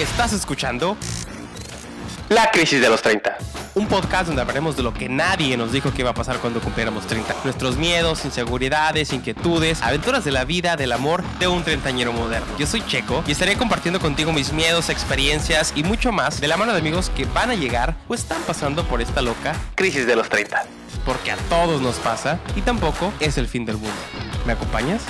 [0.00, 0.96] Estás escuchando
[2.30, 3.36] La Crisis de los 30.
[3.74, 6.58] Un podcast donde hablaremos de lo que nadie nos dijo que iba a pasar cuando
[6.62, 7.36] cumpliéramos 30.
[7.44, 12.46] Nuestros miedos, inseguridades, inquietudes, aventuras de la vida, del amor de un treintañero moderno.
[12.58, 16.56] Yo soy Checo y estaré compartiendo contigo mis miedos, experiencias y mucho más de la
[16.56, 20.16] mano de amigos que van a llegar o están pasando por esta loca crisis de
[20.16, 20.64] los 30.
[21.04, 24.00] Porque a todos nos pasa y tampoco es el fin del mundo.
[24.46, 25.02] ¿Me acompañas?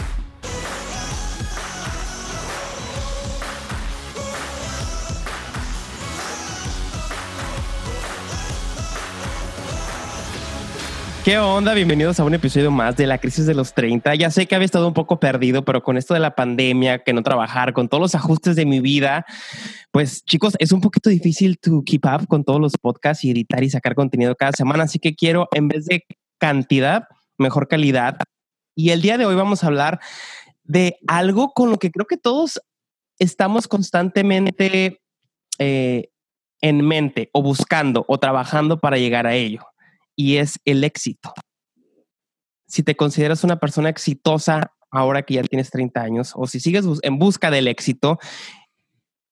[11.31, 11.75] ¿Qué onda?
[11.75, 14.17] Bienvenidos a un episodio más de la crisis de los 30.
[14.17, 17.13] Ya sé que había estado un poco perdido, pero con esto de la pandemia, que
[17.13, 19.25] no trabajar, con todos los ajustes de mi vida,
[19.93, 23.63] pues chicos, es un poquito difícil to keep up con todos los podcasts y editar
[23.63, 24.83] y sacar contenido cada semana.
[24.83, 26.05] Así que quiero, en vez de
[26.39, 27.05] cantidad,
[27.39, 28.17] mejor calidad.
[28.75, 30.01] Y el día de hoy vamos a hablar
[30.65, 32.61] de algo con lo que creo que todos
[33.21, 35.01] estamos constantemente
[35.61, 36.09] eh,
[36.61, 39.70] en mente o buscando o trabajando para llegar a ello
[40.17, 41.33] y es el éxito.
[42.67, 46.85] Si te consideras una persona exitosa ahora que ya tienes 30 años, o si sigues
[47.03, 48.19] en busca del éxito,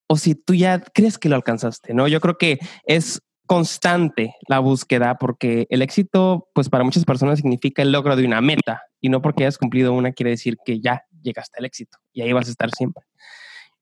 [0.08, 2.08] o si tú ya crees que lo alcanzaste, ¿no?
[2.08, 7.82] Yo creo que es constante la búsqueda porque el éxito, pues para muchas personas significa
[7.82, 11.02] el logro de una meta y no porque hayas cumplido una quiere decir que ya
[11.22, 13.04] llegaste al éxito y ahí vas a estar siempre.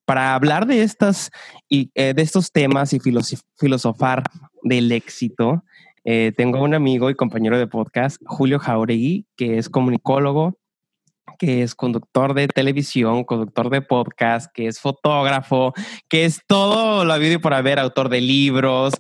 [0.05, 1.31] Para hablar de estas
[1.69, 3.01] y eh, de estos temas y
[3.59, 4.23] filosofar
[4.63, 5.65] del éxito,
[6.09, 10.57] eh, tengo un amigo y compañero de podcast, Julio Jauregui, que es comunicólogo,
[11.37, 15.75] que es conductor de televisión, conductor de podcast, que es fotógrafo,
[16.09, 18.95] que es todo lo habido y por haber, autor de libros,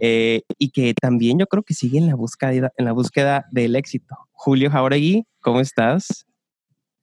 [0.00, 3.74] eh, y que también yo creo que sigue en la búsqueda, en la búsqueda del
[3.74, 4.14] éxito.
[4.30, 6.24] Julio Jauregui, ¿cómo estás?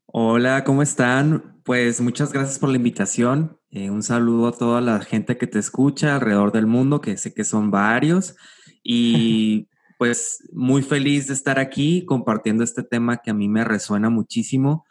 [0.05, 1.59] Hola, ¿cómo están?
[1.65, 3.57] Pues muchas gracias por la invitación.
[3.69, 7.33] Eh, un saludo a toda la gente que te escucha alrededor del mundo, que sé
[7.33, 8.37] que son varios.
[8.83, 14.09] Y pues muy feliz de estar aquí compartiendo este tema que a mí me resuena
[14.09, 14.83] muchísimo,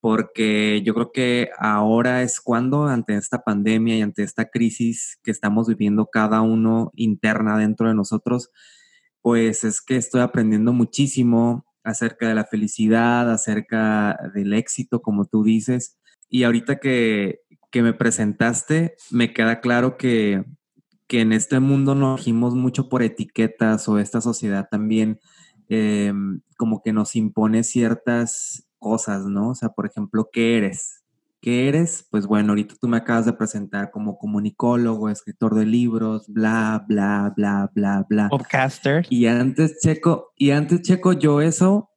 [0.00, 5.30] porque yo creo que ahora es cuando, ante esta pandemia y ante esta crisis que
[5.30, 8.50] estamos viviendo cada uno interna dentro de nosotros,
[9.22, 15.42] pues es que estoy aprendiendo muchísimo acerca de la felicidad, acerca del éxito, como tú
[15.42, 15.98] dices.
[16.28, 17.40] Y ahorita que,
[17.70, 20.44] que me presentaste, me queda claro que
[21.06, 25.20] que en este mundo nos regimos mucho por etiquetas o esta sociedad también
[25.68, 29.50] em, como que nos impone ciertas cosas, ¿no?
[29.50, 31.02] O sea, por ejemplo, ¿qué eres?
[31.40, 32.06] ¿Qué eres?
[32.10, 37.32] Pues bueno, ahorita tú me acabas de presentar como comunicólogo, escritor de libros, bla, bla,
[37.36, 38.28] bla, bla, bla.
[38.30, 39.06] Podcaster.
[39.10, 41.90] Y antes, Checo, y antes, Checo, yo eso,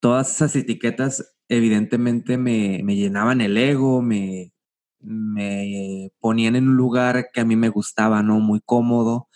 [0.00, 4.52] todas esas etiquetas evidentemente me, me llenaban el ego, me,
[5.06, 8.40] me ponían en un lugar que a mí me gustaba, ¿no?
[8.40, 9.28] Muy cómodo.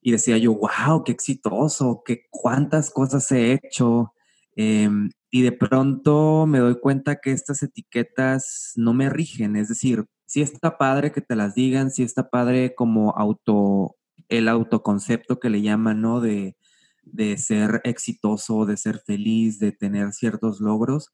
[0.00, 4.12] Y decía yo, wow, qué exitoso, qué cuántas cosas he hecho.
[4.56, 9.56] Em, y de pronto me doy cuenta que estas etiquetas no me rigen.
[9.56, 13.96] Es decir, sí está padre que te las digan, sí está padre como auto,
[14.28, 16.20] el autoconcepto que le llaman, ¿no?
[16.20, 16.56] De,
[17.02, 21.12] de ser exitoso, de ser feliz, de tener ciertos logros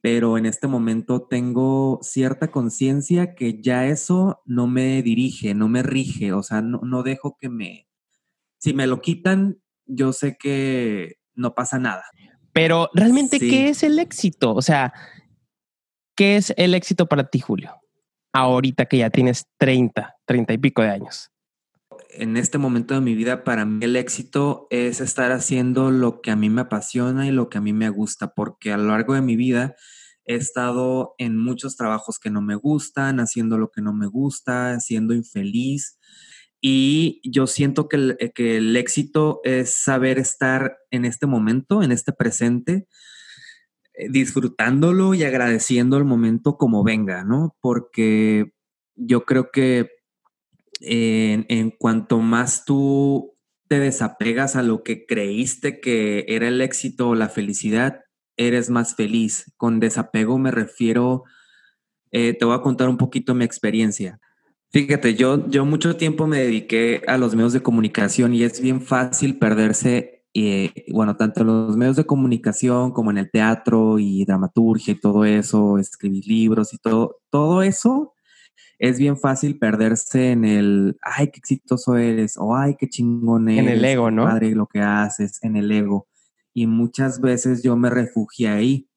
[0.00, 5.82] pero en este momento tengo cierta conciencia que ya eso no me dirige, no me
[5.82, 7.86] rige, o sea, no, dejo que me...
[8.58, 12.04] Si me lo quitan, yo sé que no pasa nada.
[12.52, 14.54] Pero realmente, ¿qué es el éxito?
[14.54, 14.92] O sea,
[16.16, 17.74] ¿qué es el éxito para ti, Julio?
[18.32, 21.30] Ahorita que ya tienes 30, 30 y pico de años.
[22.12, 26.30] En este momento de mi vida, para mí el éxito es estar haciendo lo que
[26.30, 29.14] a mí me apasiona y lo que a mí me gusta, porque a lo largo
[29.14, 29.76] de mi vida
[30.24, 34.80] he estado en muchos trabajos que no me gustan, haciendo lo que no me gusta,
[34.80, 35.98] siendo infeliz.
[36.60, 41.92] Y yo siento que el, que el éxito es saber estar en este momento, en
[41.92, 42.86] este presente,
[43.94, 47.56] eh, disfrutándolo y agradeciendo el momento como venga, ¿no?
[47.60, 48.52] Porque
[48.94, 49.99] yo creo que
[50.80, 53.36] en, cuanto más tú
[53.68, 58.00] te desapegas a lo que creíste que era el éxito o la felicidad,
[58.36, 59.52] eres más feliz.
[59.56, 61.24] Con desapego me refiero,
[62.10, 64.18] eh, te voy a contar un poquito mi experiencia.
[64.72, 68.80] Fíjate, yo, yo mucho tiempo me dediqué a los medios de comunicación y es bien
[68.80, 74.24] fácil perderse, eh, bueno, tanto en los medios de comunicación como en el teatro y
[74.24, 78.14] dramaturgia y todo eso, escribir libros y todo, todo eso
[78.80, 83.64] es bien fácil perderse en el, ay, qué exitoso eres, o ay, qué chingón eres.
[83.64, 84.24] En el ego, ¿no?
[84.24, 86.08] Padre, lo que haces, en el ego
[86.52, 88.88] y muchas veces yo me refugié ahí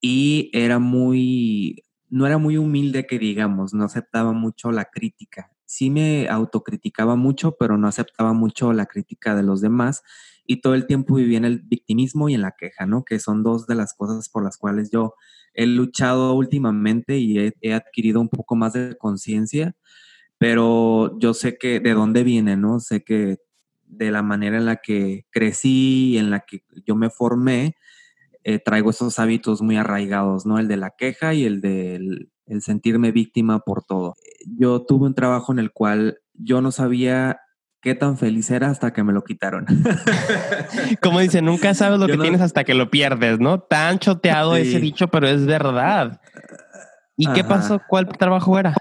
[0.00, 5.90] y era muy, no era muy humilde que digamos, no aceptaba mucho la crítica sí
[5.90, 10.04] me autocriticaba mucho, pero no aceptaba mucho la crítica de los demás
[10.46, 13.04] y todo el tiempo vivía en el victimismo y en la queja, ¿no?
[13.04, 15.14] Que son dos de las cosas por las cuales yo
[15.54, 19.74] he luchado últimamente y he, adquirido un poco más de conciencia,
[20.38, 22.80] pero yo sé que de dónde viene, ¿no?
[22.80, 23.38] Sé que
[23.86, 27.76] de la manera en la que crecí, en la que yo me formé,
[28.42, 30.58] eh, traigo esos hábitos muy arraigados, ¿no?
[30.58, 34.16] El de la queja y el del el sentirme víctima por todo.
[34.46, 37.40] Yo tuve un trabajo en el cual yo no sabía
[37.84, 39.66] qué tan feliz era hasta que me lo quitaron.
[41.02, 43.60] Como dice, nunca sabes lo que tienes hasta que lo pierdes, ¿no?
[43.60, 46.18] Tan choteado ese dicho, pero es verdad.
[47.18, 47.82] ¿Y qué pasó?
[47.86, 48.74] ¿Cuál trabajo era?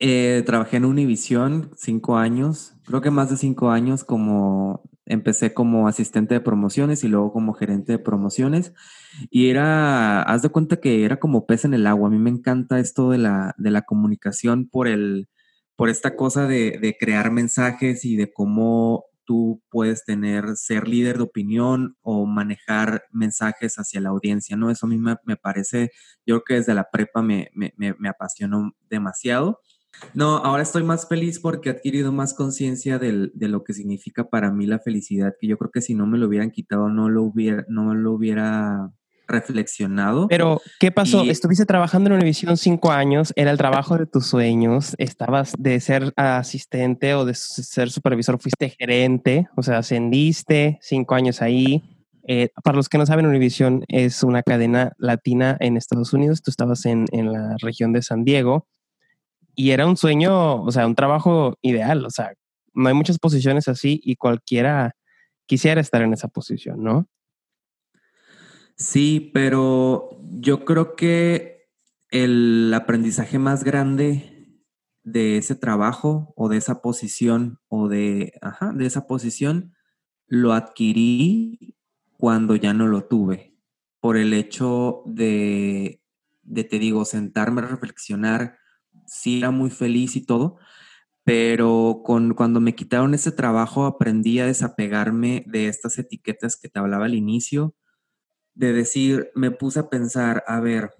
[0.00, 5.86] Eh, trabajé en Univision cinco años, creo que más de cinco años como empecé como
[5.86, 8.74] asistente de promociones y luego como gerente de promociones.
[9.30, 12.08] Y era, haz de cuenta que era como pez en el agua.
[12.08, 15.28] A mí me encanta esto de la, de la comunicación por, el,
[15.76, 21.18] por esta cosa de, de crear mensajes y de cómo tú puedes tener, ser líder
[21.18, 24.70] de opinión o manejar mensajes hacia la audiencia, ¿no?
[24.70, 25.90] Eso a mí me, me parece,
[26.24, 29.60] yo creo que desde la prepa me, me, me apasionó demasiado.
[30.14, 34.50] No, ahora estoy más feliz porque he adquirido más conciencia de lo que significa para
[34.52, 37.22] mí la felicidad, que yo creo que si no me lo hubieran quitado no lo
[37.22, 38.92] hubiera, no lo hubiera
[39.26, 40.28] reflexionado.
[40.28, 41.22] Pero, ¿qué pasó?
[41.24, 46.12] Estuviste trabajando en Univision cinco años, era el trabajo de tus sueños, estabas de ser
[46.16, 51.82] asistente o de ser supervisor, fuiste gerente, o sea, ascendiste cinco años ahí.
[52.28, 56.50] Eh, para los que no saben, Univision es una cadena latina en Estados Unidos, tú
[56.50, 58.66] estabas en, en la región de San Diego
[59.54, 62.32] y era un sueño, o sea, un trabajo ideal, o sea,
[62.74, 64.94] no hay muchas posiciones así y cualquiera
[65.46, 67.08] quisiera estar en esa posición, ¿no?
[68.76, 71.68] Sí, pero yo creo que
[72.10, 74.62] el aprendizaje más grande
[75.02, 79.74] de ese trabajo o de esa posición o de, ajá, de esa posición
[80.26, 81.76] lo adquirí
[82.18, 83.56] cuando ya no lo tuve,
[84.00, 86.02] por el hecho de,
[86.42, 88.58] de te digo, sentarme a reflexionar
[89.06, 90.58] sí era muy feliz y todo,
[91.24, 96.78] pero con, cuando me quitaron ese trabajo aprendí a desapegarme de estas etiquetas que te
[96.78, 97.74] hablaba al inicio,
[98.56, 100.90] de decir, me puse a pensar, a ver,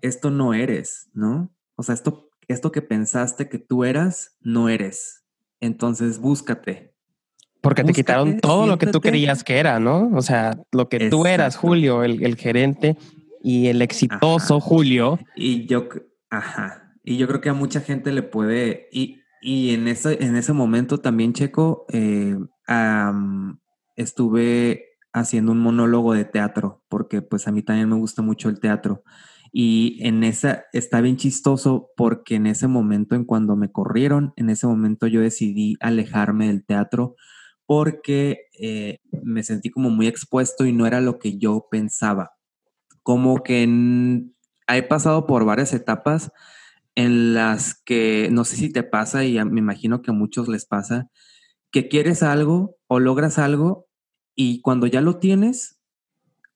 [0.00, 1.52] esto no eres, ¿no?
[1.74, 5.24] O sea, esto, esto que pensaste que tú eras, no eres.
[5.60, 6.94] Entonces, búscate.
[7.60, 10.10] Porque te quitaron todo lo que tú creías que era, ¿no?
[10.14, 12.96] O sea, lo que tú eras, Julio, el, gerente
[13.42, 15.18] y el exitoso Julio.
[15.34, 15.88] Y yo,
[16.30, 20.36] ajá, y yo creo que a mucha gente le puede, y, y en, ese, en
[20.36, 22.36] ese momento también, Checo, eh,
[23.96, 28.60] estuve haciendo un monólogo de teatro, porque pues a mí también me gusta mucho el
[28.60, 29.02] teatro.
[29.52, 34.50] Y en esa, está bien chistoso porque en ese momento, en cuando me corrieron, en
[34.50, 37.16] ese momento yo decidí alejarme del teatro
[37.66, 42.32] porque eh, me sentí como muy expuesto y no era lo que yo pensaba.
[43.02, 43.64] Como que
[44.68, 46.30] he pasado por varias etapas
[46.94, 50.66] en las que, no sé si te pasa y me imagino que a muchos les
[50.66, 51.10] pasa,
[51.70, 53.87] que quieres algo o logras algo
[54.40, 55.80] y cuando ya lo tienes,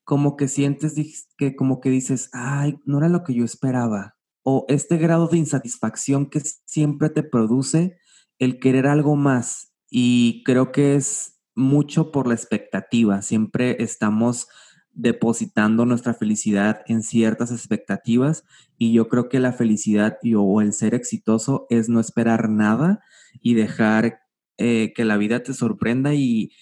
[0.05, 0.94] como que sientes
[1.36, 4.17] que como que dices, ay, no era lo que yo esperaba.
[4.44, 7.98] O este grado de insatisfacción que siempre te produce
[8.39, 9.74] el querer algo más.
[9.91, 13.20] Y creo que es mucho por la expectativa.
[13.20, 14.46] Siempre estamos
[14.93, 18.44] depositando nuestra felicidad en ciertas expectativas
[18.79, 23.01] y yo creo que la felicidad o el ser exitoso es no esperar nada
[23.41, 24.20] y dejar
[24.58, 26.53] eh, que la vida te sorprenda y,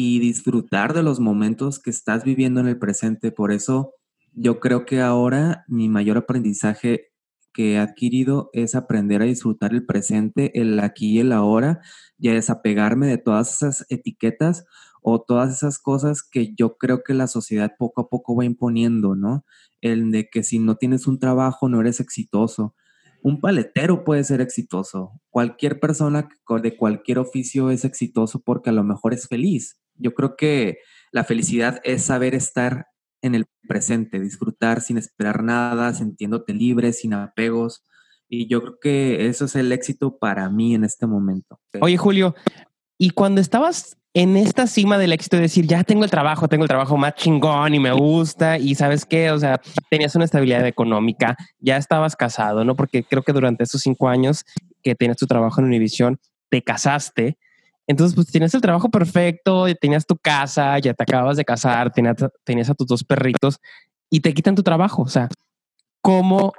[0.00, 3.32] y disfrutar de los momentos que estás viviendo en el presente.
[3.32, 3.94] Por eso
[4.32, 7.08] yo creo que ahora mi mayor aprendizaje
[7.52, 11.80] que he adquirido es aprender a disfrutar el presente, el aquí y el ahora,
[12.16, 14.66] y a desapegarme de todas esas etiquetas
[15.02, 19.16] o todas esas cosas que yo creo que la sociedad poco a poco va imponiendo,
[19.16, 19.44] ¿no?
[19.80, 22.76] El de que si no tienes un trabajo no eres exitoso.
[23.20, 25.20] Un paletero puede ser exitoso.
[25.28, 26.28] Cualquier persona
[26.62, 29.77] de cualquier oficio es exitoso porque a lo mejor es feliz.
[29.98, 30.78] Yo creo que
[31.12, 32.86] la felicidad es saber estar
[33.22, 37.84] en el presente, disfrutar sin esperar nada, sintiéndote libre, sin apegos.
[38.28, 41.58] Y yo creo que eso es el éxito para mí en este momento.
[41.80, 42.34] Oye, Julio,
[42.98, 46.64] y cuando estabas en esta cima del éxito de decir, ya tengo el trabajo, tengo
[46.64, 50.66] el trabajo más chingón y me gusta y sabes qué, o sea, tenías una estabilidad
[50.66, 52.74] económica, ya estabas casado, ¿no?
[52.74, 54.44] Porque creo que durante esos cinco años
[54.82, 57.38] que tenías tu trabajo en Univision, te casaste.
[57.88, 62.16] Entonces, pues tenías el trabajo perfecto, tenías tu casa, ya te acabas de casar, tenías,
[62.44, 63.58] tenías a tus dos perritos
[64.10, 65.02] y te quitan tu trabajo.
[65.02, 65.28] O sea,
[66.02, 66.52] ¿cómo,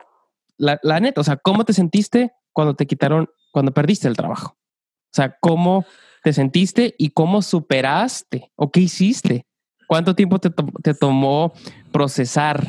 [0.57, 4.57] la, la neta, o sea, cómo te sentiste cuando te quitaron cuando perdiste el trabajo?
[4.57, 5.85] O sea, ¿cómo
[6.23, 9.45] te sentiste y cómo superaste o qué hiciste?
[9.87, 10.49] ¿Cuánto tiempo te,
[10.81, 11.53] te tomó
[11.91, 12.65] procesar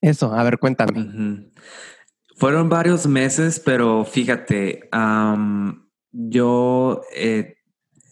[0.00, 0.32] eso?
[0.32, 1.50] A ver, cuéntame.
[2.36, 4.88] Fueron varios meses, pero fíjate,
[6.12, 7.56] yo eh,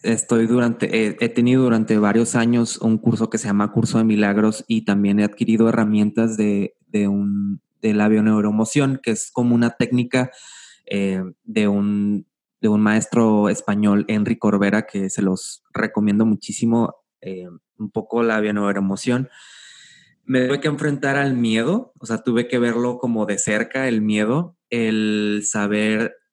[0.03, 4.63] estoy durante, he tenido durante varios años un curso que se llama Curso de Milagros
[4.67, 9.71] y también he adquirido herramientas de, de un, de la bioneuromoción, que es como una
[9.71, 10.31] técnica
[10.85, 12.27] eh, de, un,
[12.61, 18.39] de un maestro español, Enrique Corbera, que se los recomiendo muchísimo, eh, un poco la
[18.39, 19.29] bioneuromoción.
[20.25, 24.01] Me tuve que enfrentar al miedo, o sea, tuve que verlo como de cerca, el
[24.01, 26.26] miedo, el saber eh,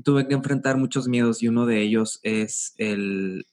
[0.00, 3.46] tuve que enfrentar muchos miedos y uno de ellos es el,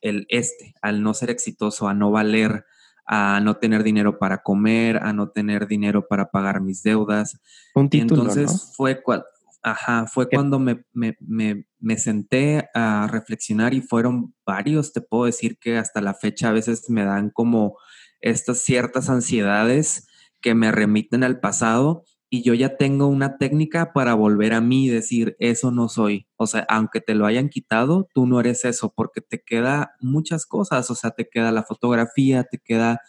[0.00, 2.64] el este, al no ser exitoso, a no valer,
[3.06, 7.40] a no tener dinero para comer, a no tener dinero para pagar mis deudas.
[7.74, 9.02] Un título, Entonces fue,
[9.62, 15.24] ajá, fue cuando me, me, me, me, senté a reflexionar y fueron varios, te puedo
[15.24, 17.76] decir que hasta la fecha a veces me dan como
[18.20, 20.06] estas ciertas ansiedades
[20.40, 24.86] que me remiten al pasado y yo ya tengo una técnica para volver a mí
[24.86, 26.26] y decir, eso no soy.
[26.34, 30.44] O sea, aunque te lo hayan quitado, tú no eres eso, porque te queda muchas
[30.44, 33.00] cosas, o sea, te queda la fotografía, te queda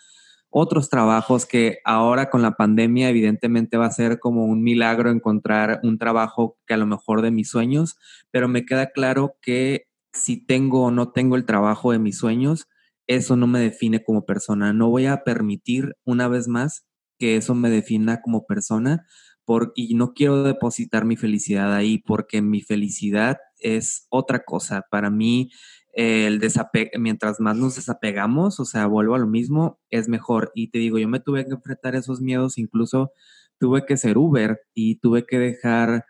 [0.51, 5.79] otros trabajos que ahora con la pandemia evidentemente va a ser como un milagro encontrar
[5.81, 7.97] un trabajo que a lo mejor de mis sueños,
[8.29, 12.67] pero me queda claro que si tengo o no tengo el trabajo de mis sueños,
[13.07, 14.71] eso no me define como persona.
[14.71, 16.85] No voy a permitir una vez más
[17.17, 19.05] que eso me defina como persona
[19.45, 24.83] por, y no quiero depositar mi felicidad ahí porque mi felicidad es otra cosa.
[24.89, 25.51] Para mí,
[25.93, 30.51] el desape mientras más nos desapegamos, o sea, vuelvo a lo mismo, es mejor.
[30.55, 33.11] Y te digo, yo me tuve que enfrentar esos miedos, incluso
[33.59, 36.05] tuve que ser Uber y tuve que dejar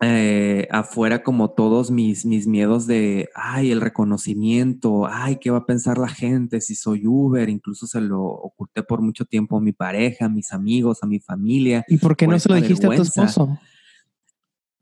[0.00, 5.66] eh, afuera como todos mis, mis miedos de, ay, el reconocimiento, ay, ¿qué va a
[5.66, 7.48] pensar la gente si soy Uber?
[7.48, 11.20] Incluso se lo oculté por mucho tiempo a mi pareja, a mis amigos, a mi
[11.20, 11.84] familia.
[11.88, 13.58] ¿Y por qué no se lo dijiste a tu esposo?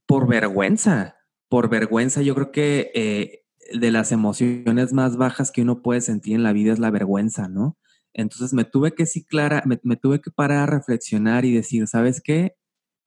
[0.06, 1.16] Por vergüenza,
[1.48, 2.22] por vergüenza.
[2.22, 3.44] Yo creo que eh,
[3.78, 7.48] de las emociones más bajas que uno puede sentir en la vida es la vergüenza,
[7.48, 7.76] ¿no?
[8.14, 11.86] Entonces me tuve que sí, Clara, me, me tuve que parar a reflexionar y decir,
[11.86, 12.56] ¿sabes qué?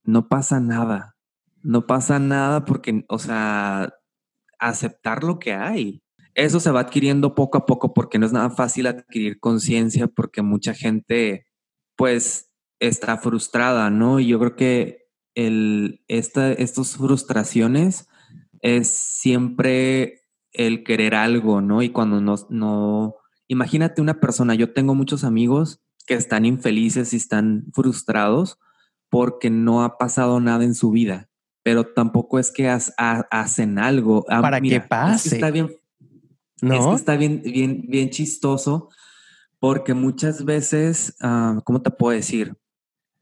[0.04, 1.13] No pasa nada
[1.64, 3.94] no pasa nada porque, o sea,
[4.60, 6.04] aceptar lo que hay.
[6.36, 10.42] Eso se va adquiriendo poco a poco porque no es nada fácil adquirir conciencia porque
[10.42, 11.48] mucha gente,
[11.96, 14.20] pues, está frustrada, ¿no?
[14.20, 18.08] Y yo creo que el, esta, estas frustraciones
[18.62, 21.82] es siempre el querer algo, ¿no?
[21.82, 23.16] Y cuando no, no,
[23.48, 28.60] imagínate una persona, yo tengo muchos amigos que están infelices y están frustrados
[29.10, 31.30] porque no ha pasado nada en su vida
[31.64, 34.26] pero tampoco es que hacen algo.
[34.30, 35.36] Ah, Para que pase.
[35.36, 35.76] está bien.
[36.62, 36.96] ¿No?
[36.96, 38.90] está bien, bien, bien chistoso
[39.60, 42.54] porque muchas veces, ah, ¿cómo te puedo decir?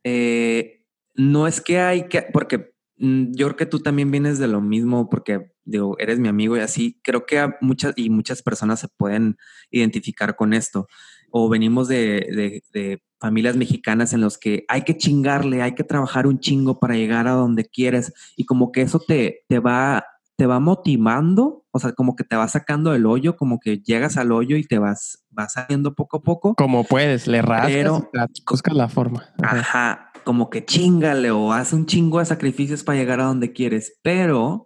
[0.03, 0.83] Eh,
[1.13, 4.59] no es que hay que, porque mm, yo creo que tú también vienes de lo
[4.59, 8.87] mismo, porque digo, eres mi amigo y así, creo que muchas y muchas personas se
[8.87, 9.37] pueden
[9.69, 10.87] identificar con esto.
[11.29, 16.27] O venimos de, de familias mexicanas en los que hay que chingarle, hay que trabajar
[16.27, 20.03] un chingo para llegar a donde quieres y como que eso te, te va
[20.41, 24.17] te va motivando, o sea, como que te va sacando del hoyo, como que llegas
[24.17, 26.55] al hoyo y te vas, vas saliendo poco a poco.
[26.55, 28.09] Como puedes, le rascas, pero,
[28.49, 29.29] buscas la forma.
[29.43, 33.99] Ajá, como que chingale o haz un chingo de sacrificios para llegar a donde quieres,
[34.01, 34.65] pero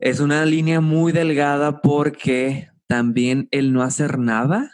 [0.00, 4.72] es una línea muy delgada porque también el no hacer nada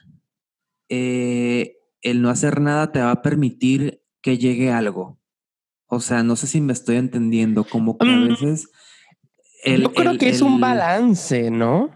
[0.89, 1.78] eh,
[2.11, 5.19] el no hacer nada te va a permitir que llegue algo.
[5.87, 8.29] O sea, no sé si me estoy entendiendo, como que a mm.
[8.29, 8.71] veces...
[9.65, 11.91] Yo creo que es un balance, ¿no?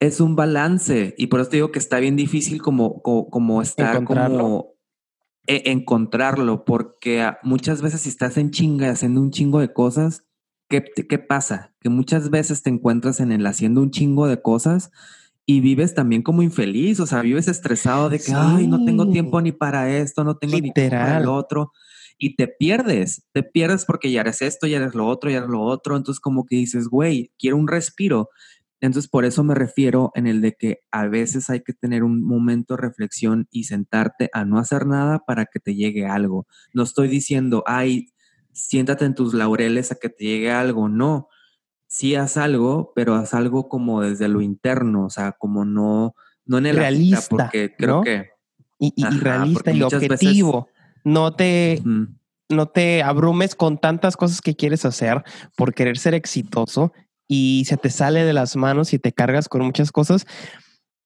[0.00, 3.96] Es un balance y por eso te digo que está bien difícil como, como, estar
[3.96, 4.38] encontrarlo.
[4.38, 4.74] como
[5.46, 10.26] e, encontrarlo, porque muchas veces si estás en chinga haciendo un chingo de cosas,
[10.68, 11.74] ¿qué, ¿qué pasa?
[11.80, 14.92] Que muchas veces te encuentras en el haciendo un chingo de cosas
[15.50, 19.40] y vives también como infeliz, o sea, vives estresado de que, ay, no tengo tiempo
[19.40, 21.72] ni para esto, no tengo ni para el otro,
[22.18, 25.48] y te pierdes, te pierdes porque ya eres esto, ya eres lo otro, ya eres
[25.48, 28.28] lo otro, entonces como que dices, güey, quiero un respiro.
[28.82, 32.22] Entonces por eso me refiero en el de que a veces hay que tener un
[32.22, 36.46] momento de reflexión y sentarte a no hacer nada para que te llegue algo.
[36.74, 38.08] No estoy diciendo, ay,
[38.52, 41.28] siéntate en tus laureles a que te llegue algo, no
[41.88, 46.14] sí haz algo, pero haz algo como desde lo interno, o sea, como no,
[46.44, 48.30] no en el realista, porque creo que
[48.78, 50.68] y, realista y objetivo.
[51.02, 51.82] no te
[52.50, 55.22] no te abrumes con tantas cosas que quieres hacer
[55.56, 56.92] por querer ser exitoso
[57.26, 60.26] y se te sale de las manos y te cargas con muchas cosas.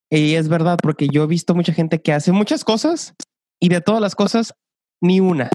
[0.08, 3.14] Y es verdad, porque yo he visto mucha gente que hace muchas cosas
[3.58, 4.54] y de todas las cosas,
[5.00, 5.50] ni una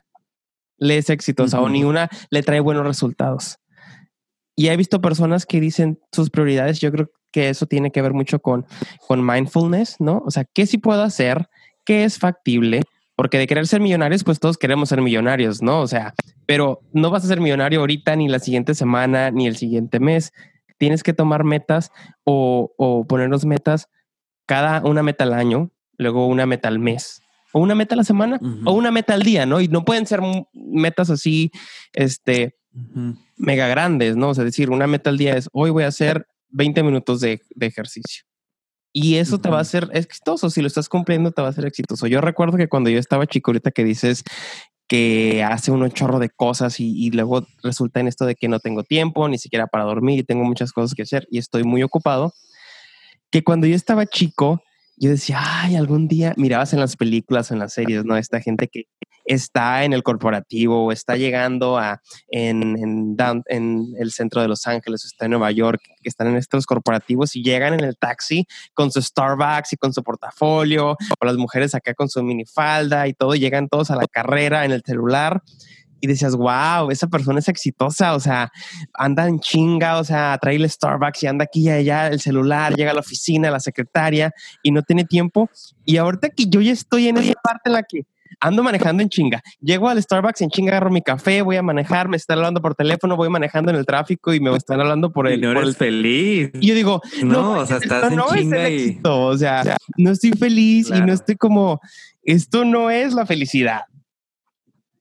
[0.77, 3.57] le es exitosa o ni una le trae buenos resultados.
[4.59, 6.79] Y he visto personas que dicen sus prioridades.
[6.79, 8.65] Yo creo que eso tiene que ver mucho con,
[9.07, 10.23] con mindfulness, ¿no?
[10.25, 11.47] O sea, ¿qué sí puedo hacer?
[11.85, 12.81] ¿Qué es factible?
[13.15, 15.81] Porque de querer ser millonarios, pues todos queremos ser millonarios, ¿no?
[15.81, 16.15] O sea,
[16.47, 20.33] pero no vas a ser millonario ahorita, ni la siguiente semana, ni el siguiente mes.
[20.79, 21.91] Tienes que tomar metas
[22.23, 23.89] o, o ponernos metas,
[24.47, 27.21] cada una meta al año, luego una meta al mes,
[27.53, 29.61] o una meta a la semana, o una meta al día, ¿no?
[29.61, 30.21] Y no pueden ser
[30.53, 31.51] metas así,
[31.93, 32.55] este,
[33.35, 34.29] mega grandes, ¿no?
[34.29, 37.41] O sea, decir, una meta al día es, hoy voy a hacer 20 minutos de,
[37.55, 38.23] de ejercicio.
[38.93, 40.49] Y eso te va a hacer exitoso.
[40.49, 42.07] Si lo estás cumpliendo, te va a ser exitoso.
[42.07, 44.23] Yo recuerdo que cuando yo estaba chico, ahorita que dices
[44.87, 48.59] que hace un chorro de cosas y, y, luego resulta en esto de que no
[48.59, 51.83] tengo tiempo ni siquiera para dormir y tengo muchas cosas que hacer y estoy muy
[51.83, 52.33] ocupado,
[53.29, 54.63] que cuando yo estaba chico,
[54.97, 58.17] yo decía, ay, algún día mirabas en las películas, en las series, ¿no?
[58.17, 58.87] Esta gente que
[59.25, 64.65] está en el corporativo o está llegando a en, en, en, el centro de Los
[64.65, 67.97] Ángeles o está en Nueva York, que están en estos corporativos y llegan en el
[67.97, 73.07] taxi con su Starbucks y con su portafolio, o las mujeres acá con su minifalda
[73.07, 75.43] y todo, llegan todos a la carrera en el celular
[75.99, 78.51] y decías, wow, esa persona es exitosa, o sea,
[78.93, 82.75] anda en chinga, o sea, trae el Starbucks y anda aquí y allá, el celular,
[82.75, 84.31] llega a la oficina, la secretaria
[84.63, 85.49] y no tiene tiempo.
[85.85, 88.05] Y ahorita que yo ya estoy en esa parte en la que
[88.39, 92.07] ando manejando en chinga, llego al Starbucks en chinga, agarro mi café, voy a manejar,
[92.07, 95.27] me están hablando por teléfono, voy manejando en el tráfico y me están hablando por
[95.27, 95.39] el.
[95.39, 96.51] Y no eres feliz.
[96.53, 98.99] Y yo digo, no, o sea, estás en chinga y...
[99.03, 101.79] o sea, no estoy feliz y no estoy como,
[102.23, 103.81] esto no es la felicidad.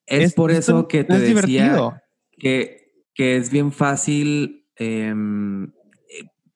[0.07, 2.03] Es, por eso que te decía
[2.39, 5.73] que, que, es bien fácil em,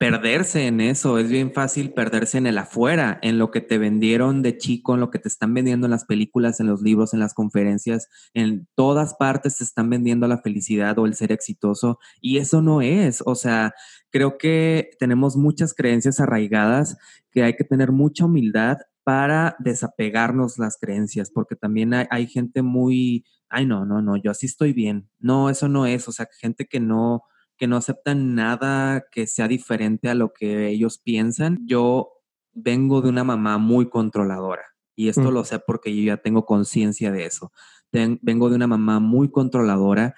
[0.01, 4.41] perderse en eso, es bien fácil perderse en el afuera, en lo que te vendieron
[4.41, 7.21] de chico, en lo que te están vendiendo en las películas, en los libros, en
[7.21, 12.39] las conferencias, en todas partes te están vendiendo la felicidad o el ser exitoso y
[12.39, 13.75] eso no es, o sea,
[14.09, 16.97] creo que tenemos muchas creencias arraigadas
[17.31, 23.27] que hay que tener mucha humildad para desapegarnos las creencias, porque también hay gente muy
[23.51, 25.09] ay, no, no, no, yo así estoy bien.
[25.19, 27.25] No, eso no es, o sea, gente que no,
[27.57, 31.59] que no aceptan nada que sea diferente a lo que ellos piensan.
[31.67, 32.13] Yo
[32.53, 34.65] vengo de una mamá muy controladora
[34.97, 35.35] y esto mm.
[35.35, 37.53] lo sé porque yo ya tengo conciencia de eso.
[37.93, 40.15] vengo de una mamá muy controladora.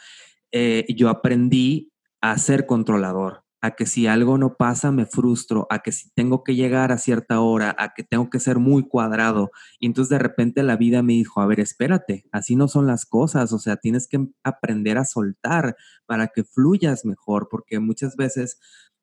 [0.53, 5.79] Eh, yo aprendí a ser controlador a que si algo no pasa me frustro, a
[5.79, 9.53] que si tengo que llegar a cierta hora, a que tengo que ser muy cuadrado.
[9.79, 13.07] Y entonces de repente la vida me dijo, a ver, espérate, así no son las
[13.07, 18.59] cosas, o sea, tienes que aprender a soltar para que fluyas mejor, porque muchas veces,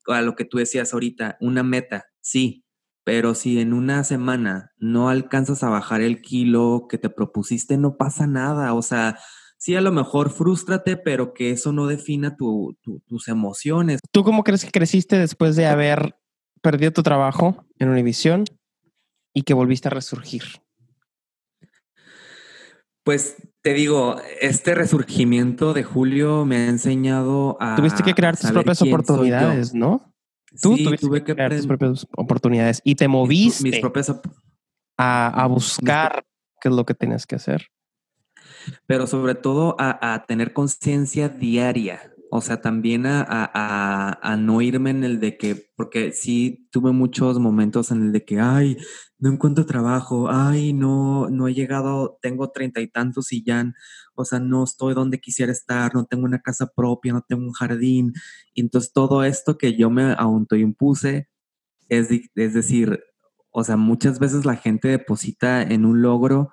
[0.07, 2.65] a lo que tú decías ahorita, una meta, sí,
[3.05, 7.95] pero si en una semana no alcanzas a bajar el kilo que te propusiste, no
[7.95, 9.17] pasa nada, o sea
[9.59, 13.99] sí, a lo mejor frústrate, pero que eso no defina tus emociones.
[14.11, 16.15] ¿Tú cómo crees que creciste después de haber
[16.61, 18.45] perdido tu trabajo en Univision
[19.33, 20.43] y que volviste a resurgir?
[23.03, 27.75] Pues te digo, este resurgimiento de Julio me ha enseñado a.
[27.75, 30.13] Tuviste que crear tus propias oportunidades, ¿no?
[30.61, 34.09] Tú sí, tuviste que crear tus propias oportunidades y te moviste mis, propias
[34.97, 36.25] a, a buscar
[36.61, 37.69] qué es lo que tenías que hacer
[38.85, 45.19] pero sobre todo a, tener conciencia diaria, o sea, también a, no irme en el
[45.19, 48.77] de que, porque sí tuve muchos momentos en el de que, ay,
[49.17, 53.73] no encuentro trabajo, ay, no, no he llegado, tengo treinta y tantos y ya,
[54.15, 57.53] o sea, no estoy donde quisiera estar, no tengo una casa propia, no tengo un
[57.53, 58.13] jardín.
[58.53, 61.29] Y entonces todo esto que yo me autoimpuse,
[61.89, 63.01] es, es decir,
[63.51, 66.51] o sea, muchas veces la gente deposita en un logro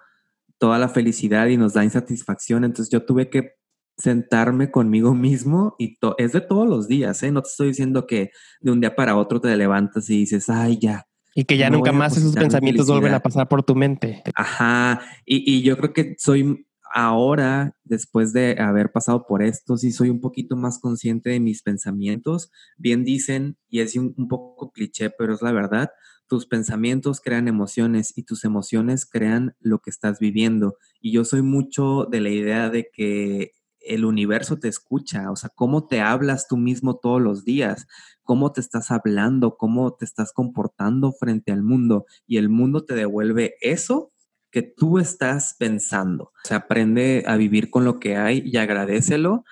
[0.58, 2.64] toda la felicidad y nos da insatisfacción.
[2.64, 3.52] Entonces yo tuve que
[3.96, 7.30] sentarme conmigo mismo y es de todos los días, ¿eh?
[7.30, 10.78] No te estoy diciendo que de un día para otro te levantas y dices, ay,
[10.78, 11.06] ya.
[11.34, 14.22] Y que ya nunca más esos pensamientos vuelven a pasar por tu mente.
[14.34, 15.02] Ajá.
[15.24, 20.08] Y, y yo creo que soy ahora, después de haber pasado por esto, sí soy
[20.08, 22.50] un poquito más consciente de mis pensamientos.
[22.78, 25.90] Bien dicen, y es un, un poco cliché, pero es la verdad,
[26.28, 30.76] tus pensamientos crean emociones y tus emociones crean lo que estás viviendo.
[31.00, 35.50] Y yo soy mucho de la idea de que el universo te escucha, o sea,
[35.54, 37.86] cómo te hablas tú mismo todos los días,
[38.22, 42.94] cómo te estás hablando, cómo te estás comportando frente al mundo y el mundo te
[42.94, 44.12] devuelve eso
[44.50, 46.32] que tú estás pensando.
[46.44, 49.44] Se aprende a vivir con lo que hay y agradecelo.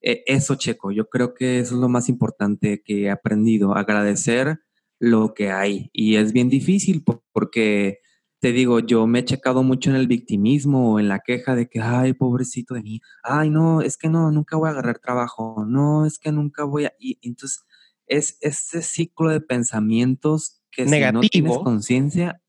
[0.00, 4.60] Eh, eso, Checo, yo creo que eso es lo más importante que he aprendido, agradecer
[4.98, 5.90] lo que hay.
[5.92, 8.00] Y es bien difícil porque,
[8.40, 11.68] te digo, yo me he checado mucho en el victimismo o en la queja de
[11.68, 15.64] que, ay, pobrecito de mí, ay, no, es que no, nunca voy a agarrar trabajo,
[15.66, 16.92] no, es que nunca voy a...
[16.98, 17.64] Y entonces
[18.06, 22.40] es ese ciclo de pensamientos que si no tienes conciencia,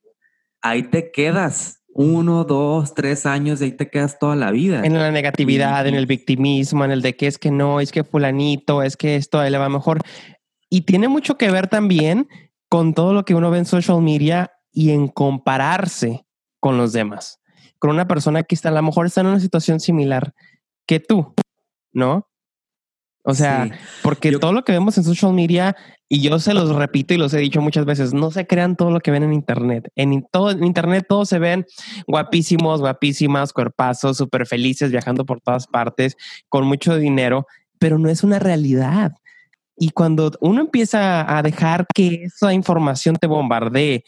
[0.61, 4.83] ahí te quedas uno, dos, tres años, ahí te quedas toda la vida.
[4.85, 8.03] En la negatividad, en el victimismo, en el de que es que no, es que
[8.03, 9.99] fulanito, es que esto a él le va mejor.
[10.69, 12.27] Y tiene mucho que ver también
[12.69, 16.25] con todo lo que uno ve en social media y en compararse
[16.59, 17.39] con los demás,
[17.79, 20.33] con una persona que está a lo mejor está en una situación similar
[20.85, 21.33] que tú,
[21.93, 22.27] ¿no?
[23.29, 23.69] O sea,
[24.03, 25.75] porque todo lo que vemos en social media,
[26.07, 28.89] y yo se los repito y los he dicho muchas veces, no se crean todo
[28.89, 29.89] lo que ven en Internet.
[29.95, 31.65] En, todo, en Internet todos se ven
[32.07, 36.15] guapísimos, guapísimas, cuerpazos, súper felices, viajando por todas partes,
[36.47, 37.45] con mucho dinero,
[37.79, 39.11] pero no es una realidad.
[39.77, 44.03] Y cuando uno empieza a dejar que esa información te bombardee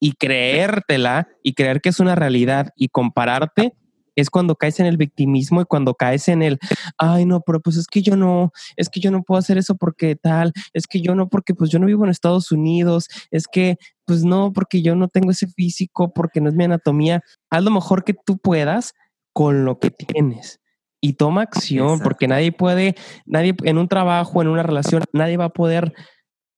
[0.00, 3.74] y creértela y creer que es una realidad y compararte,
[4.16, 6.58] es cuando caes en el victimismo y cuando caes en el,
[6.98, 9.76] ay, no, pero pues es que yo no, es que yo no puedo hacer eso
[9.76, 13.46] porque tal, es que yo no, porque pues yo no vivo en Estados Unidos, es
[13.46, 17.22] que pues no, porque yo no tengo ese físico, porque no es mi anatomía.
[17.48, 18.92] Haz lo mejor que tú puedas
[19.32, 20.61] con lo que tienes
[21.04, 22.94] y toma acción, porque nadie puede,
[23.26, 25.92] nadie en un trabajo, en una relación, nadie va a poder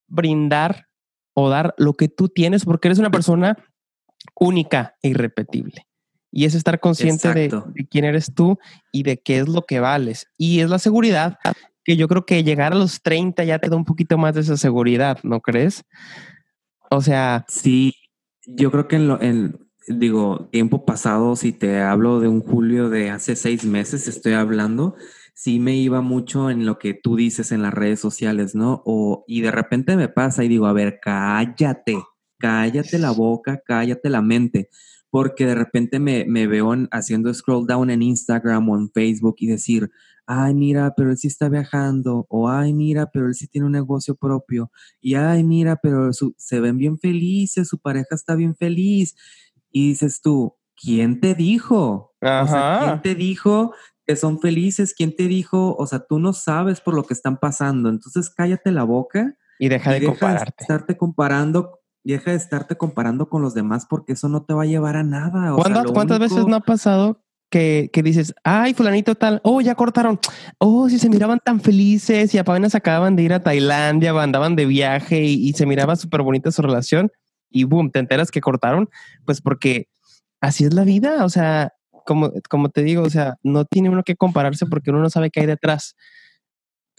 [0.07, 0.87] brindar
[1.33, 3.57] o dar lo que tú tienes porque eres una persona
[4.39, 5.87] única e irrepetible.
[6.31, 8.59] Y es estar consciente de, quién eres tú
[8.93, 10.27] y de qué es lo que vales.
[10.37, 11.39] Y es la seguridad,
[11.83, 14.43] que yo creo que llegar a los 30 ya te da un poquito más de
[14.43, 15.85] esa seguridad, ¿no crees?
[16.91, 17.47] O sea...
[17.49, 17.95] Sí,
[18.47, 22.89] yo creo que en, lo, en digo, tiempo pasado, si te hablo de un julio
[22.91, 24.95] de hace seis meses, estoy hablando,
[25.35, 28.83] sí me iba mucho en lo que tú dices en las redes sociales, ¿no?
[28.87, 31.97] O, y de repente me pasa y digo, a ver, cállate,
[32.39, 34.69] cállate la boca, cállate la mente
[35.15, 39.89] porque de repente me, veo haciendo scroll down en Instagram o en Facebook y decir,
[40.27, 43.75] ay, mira, pero él sí está viajando, o ay, mira, pero él sí tiene un
[43.75, 49.15] negocio propio, y ay, mira, pero se ven bien felices, su pareja está bien feliz.
[49.75, 52.15] Y dices tú, ¿quién te dijo?
[52.23, 53.75] O sea, ¿quién te dijo
[54.07, 54.95] que son felices?
[54.97, 55.75] ¿Quién te dijo?
[55.77, 59.37] O sea, tú no sabes por lo que están pasando, entonces cállate la boca.
[59.59, 60.55] Y deja de compararte.
[60.59, 64.63] De estarte comparando deja de estarte comparando con los demás porque eso no te va
[64.63, 65.55] a llevar a nada.
[65.55, 70.19] ¿Cuántas, veces no ha pasado que, dices, ay, fulanito tal, oh, ya cortaron,
[70.59, 74.67] oh, si se miraban tan felices y apenas acababan de ir a Tailandia, andaban de
[74.67, 77.11] viaje y, se miraba súper bonita su relación
[77.55, 78.91] y boom, te enteras que cortaron,
[79.25, 79.87] pues porque
[80.41, 81.73] así es la vida, o sea,
[82.05, 85.31] como, como te digo, o sea, no tiene uno que compararse porque uno no sabe
[85.31, 85.95] qué hay detrás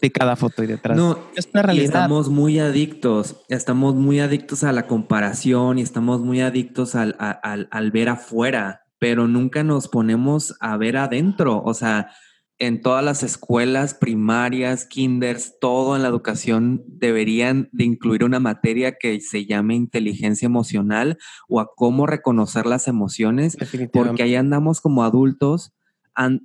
[0.00, 0.96] de cada foto y detrás.
[0.96, 1.84] No, es una realidad.
[1.84, 7.68] estamos muy adictos, estamos muy adictos a la comparación y estamos muy adictos al, al,
[7.70, 11.62] al, ver afuera, pero nunca nos ponemos a ver adentro.
[11.62, 12.10] O sea,
[12.58, 18.96] en todas las escuelas primarias, kinders, todo en la educación deberían de incluir una materia
[18.98, 23.58] que se llame inteligencia emocional o a cómo reconocer las emociones,
[23.92, 25.74] porque ahí andamos como adultos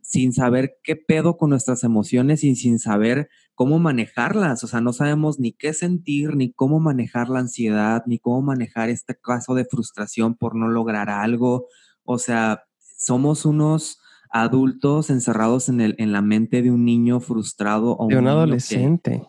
[0.01, 4.63] sin saber qué pedo con nuestras emociones y sin saber cómo manejarlas.
[4.65, 8.89] O sea, no sabemos ni qué sentir, ni cómo manejar la ansiedad, ni cómo manejar
[8.89, 11.67] este caso de frustración por no lograr algo.
[12.03, 12.65] O sea,
[12.97, 14.00] somos unos
[14.31, 19.23] adultos encerrados en, el, en la mente de un niño frustrado o de un, adolescente.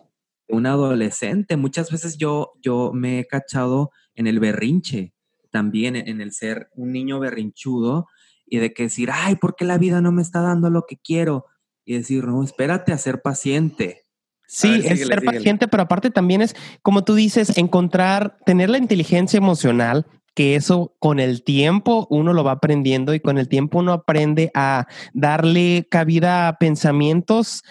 [0.47, 1.57] un adolescente.
[1.57, 5.13] Muchas veces yo, yo me he cachado en el berrinche,
[5.51, 8.07] también en el ser un niño berrinchudo
[8.45, 10.97] y de que decir, ay, ¿por qué la vida no me está dando lo que
[10.97, 11.45] quiero?
[11.85, 14.05] Y decir, no, espérate a ser paciente.
[14.47, 19.37] Sí, es ser paciente, pero aparte también es, como tú dices, encontrar, tener la inteligencia
[19.37, 23.93] emocional, que eso con el tiempo uno lo va aprendiendo y con el tiempo uno
[23.93, 27.63] aprende a darle cabida a pensamientos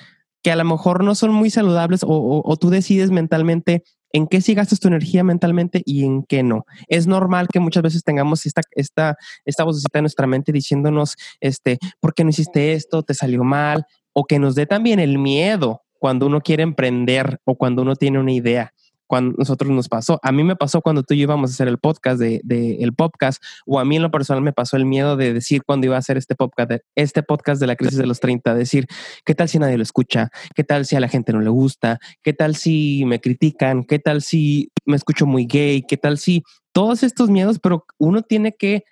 [0.43, 4.55] que a lo mejor no son muy saludables o tú decides mentalmente en qué sí
[4.55, 6.65] gastas tu energía mentalmente y en qué no.
[6.89, 11.79] Es normal que muchas veces tengamos esta, esta, esta vocecita en nuestra mente diciéndonos, este,
[12.01, 13.03] ¿por qué no hiciste esto?
[13.03, 13.87] ¿Te salió mal?
[14.13, 18.19] O que nos dé también el miedo cuando uno quiere emprender o cuando uno tiene
[18.19, 18.73] una idea
[19.13, 20.19] cuando nosotros nos pasó.
[20.23, 22.41] A mí me pasó cuando tú y yo íbamos a hacer el podcast de,
[22.81, 25.85] el podcast, o a mí en lo personal me pasó el miedo de decir cuando
[25.85, 28.87] iba a hacer este podcast, este podcast de la crisis de los 30, decir,
[29.27, 30.31] ¿qué tal si nadie lo escucha?
[30.55, 31.99] ¿Qué tal si a la gente no le gusta?
[32.23, 33.85] ¿Qué tal si me critican?
[33.85, 35.83] ¿Qué tal si me escucho muy gay?
[35.83, 37.59] ¿Qué tal si todos estos miedos?
[37.59, 38.85] Pero uno tiene que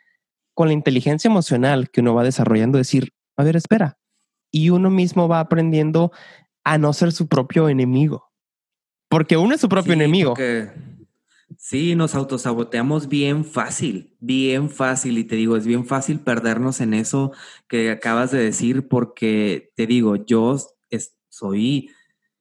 [0.53, 3.97] con la inteligencia emocional que uno va desarrollando, decir, a ver, espera.
[4.53, 6.13] Y uno mismo va aprendiendo
[6.63, 8.30] a no ser su propio enemigo.
[9.11, 10.35] Porque uno es su propio enemigo.
[11.59, 15.19] Sí, nos autosaboteamos bien fácil, bien fácil.
[15.19, 17.33] Y te digo, es bien fácil perdernos en eso
[17.69, 20.57] que acabas de decir, porque te digo, yo
[21.29, 21.91] soy,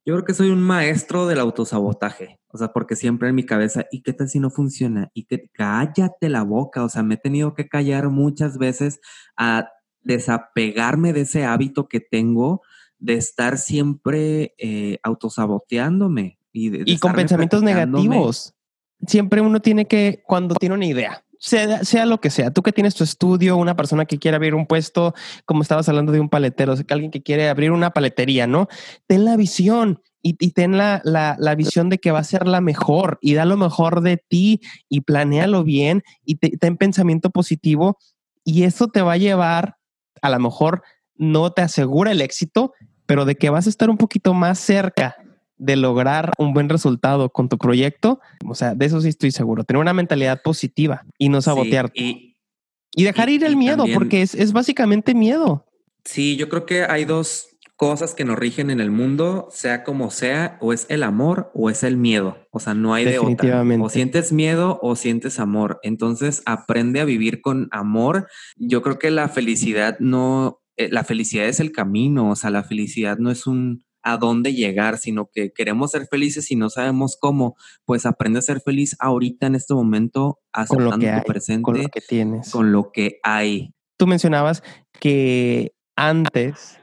[0.04, 2.38] yo creo que soy un maestro del autosabotaje.
[2.46, 5.10] O sea, porque siempre en mi cabeza, ¿y qué tal si no funciona?
[5.12, 6.84] Y que cállate la boca.
[6.84, 9.00] O sea, me he tenido que callar muchas veces
[9.36, 9.68] a
[10.02, 12.62] desapegarme de ese hábito que tengo
[13.00, 16.39] de estar siempre eh, autosaboteándome.
[16.52, 18.54] Y, y con pensamientos negativos
[19.06, 22.72] siempre uno tiene que, cuando tiene una idea, sea, sea, lo que sea, tú que
[22.72, 25.14] tienes tu estudio, una persona que quiere abrir un puesto,
[25.46, 28.46] como estabas hablando de un paletero, o sea, que alguien que quiere abrir una paletería,
[28.46, 28.68] ¿no?
[29.06, 33.18] Ten la visión y, ten la, la, visión de que va a ser la mejor
[33.22, 34.60] y da lo mejor de ti
[34.90, 37.96] y planéalo bien y ten pensamiento positivo
[38.44, 39.76] y eso te va a llevar,
[40.20, 40.82] a lo mejor
[41.14, 42.74] no te asegura el éxito,
[43.06, 45.16] pero de que vas a estar un poquito más cerca
[45.60, 49.64] de lograr un buen resultado con tu proyecto, o sea, de eso sí estoy seguro,
[49.64, 51.92] tener una mentalidad positiva y no sabotearte.
[51.94, 55.66] y, dejar ir el miedo, porque es, es básicamente miedo.
[56.04, 60.10] Sí, yo creo que hay dos cosas que nos rigen en el mundo, sea como
[60.10, 62.36] sea, o es el amor o es el miedo.
[62.50, 63.64] O sea, no hay de otra.
[63.80, 65.80] O sientes miedo o sientes amor.
[65.82, 68.28] Entonces, aprende a vivir con amor.
[68.56, 72.30] Yo creo que la felicidad no, eh, la felicidad es el camino.
[72.30, 76.50] O sea, la felicidad no es un, a dónde llegar, sino que queremos ser felices
[76.50, 81.16] y no sabemos cómo, pues aprende a ser feliz ahorita en este momento, aceptando con
[81.16, 83.74] lo presente, con lo que tienes, con lo que hay.
[83.98, 84.62] Tú mencionabas
[84.98, 86.78] que antes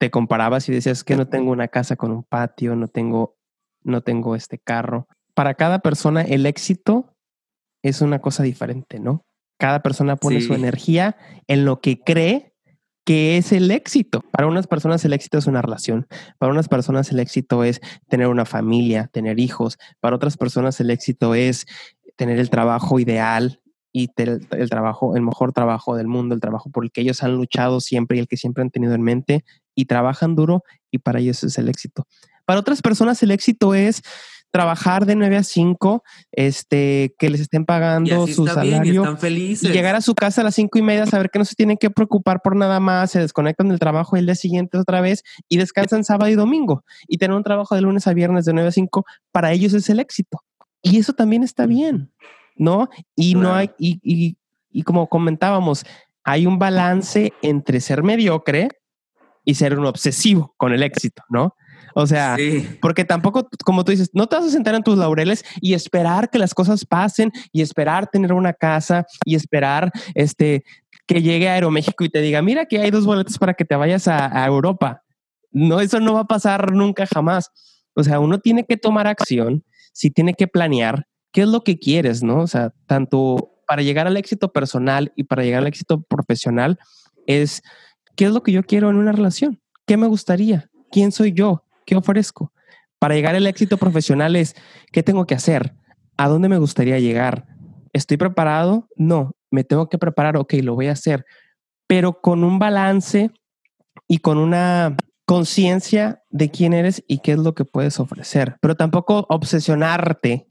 [0.00, 3.36] te comparabas y decías que no tengo una casa con un patio, no tengo,
[3.82, 5.06] no tengo este carro.
[5.34, 7.14] Para cada persona el éxito
[7.82, 9.26] es una cosa diferente, ¿no?
[9.58, 12.53] Cada persona pone su energía en lo que cree
[13.04, 14.24] ¿Qué es el éxito?
[14.30, 16.06] Para unas personas el éxito es una relación,
[16.38, 20.90] para unas personas el éxito es tener una familia, tener hijos, para otras personas el
[20.90, 21.66] éxito es
[22.16, 23.60] tener el trabajo ideal
[23.92, 27.22] y el, el trabajo, el mejor trabajo del mundo, el trabajo por el que ellos
[27.22, 30.98] han luchado siempre y el que siempre han tenido en mente y trabajan duro y
[30.98, 32.06] para ellos es el éxito.
[32.46, 34.02] Para otras personas el éxito es
[34.54, 40.00] trabajar de 9 a 5, este, que les estén pagando su salario y, llegar a
[40.00, 42.54] su casa a las 5 y media, saber que no se tienen que preocupar por
[42.54, 46.36] nada más, se desconectan del trabajo el día siguiente otra vez y descansan sábado y
[46.36, 49.74] domingo y tener un trabajo de lunes a viernes de 9 a 5, para ellos
[49.74, 50.44] es el éxito.
[50.82, 52.12] Y eso también está bien,
[52.54, 52.88] ¿no?
[53.16, 54.36] Y no hay, y, y,
[54.70, 55.84] y como comentábamos,
[56.22, 58.68] hay un balance entre ser mediocre
[59.44, 61.56] y ser un obsesivo con el éxito, ¿no?
[61.94, 62.36] O sea,
[62.80, 66.28] porque tampoco, como tú dices, no te vas a sentar en tus laureles y esperar
[66.28, 70.64] que las cosas pasen y esperar tener una casa y esperar este
[71.06, 73.76] que llegue a Aeroméxico y te diga, mira que hay dos boletos para que te
[73.76, 75.02] vayas a, Europa.
[75.52, 77.50] No, eso no va a pasar nunca jamás.
[77.94, 81.78] O sea, uno tiene que tomar acción, si tiene que planear qué es lo que
[81.78, 82.40] quieres, ¿no?
[82.40, 86.78] O sea, tanto para llegar al éxito personal y para llegar al éxito profesional
[87.26, 87.62] es
[88.16, 91.63] qué es lo que yo quiero en una relación, qué me gustaría, quién soy yo,
[91.86, 92.52] ¿Qué ofrezco?
[92.98, 94.54] Para llegar al éxito profesional es,
[94.92, 95.74] ¿qué tengo que hacer?
[96.16, 97.46] ¿A dónde me gustaría llegar?
[97.92, 98.88] ¿Estoy preparado?
[98.96, 101.24] No, me tengo que preparar, ok, lo voy a hacer,
[101.86, 103.30] pero con un balance
[104.08, 108.74] y con una conciencia de quién eres y qué es lo que puedes ofrecer, pero
[108.74, 110.46] tampoco obsesionarte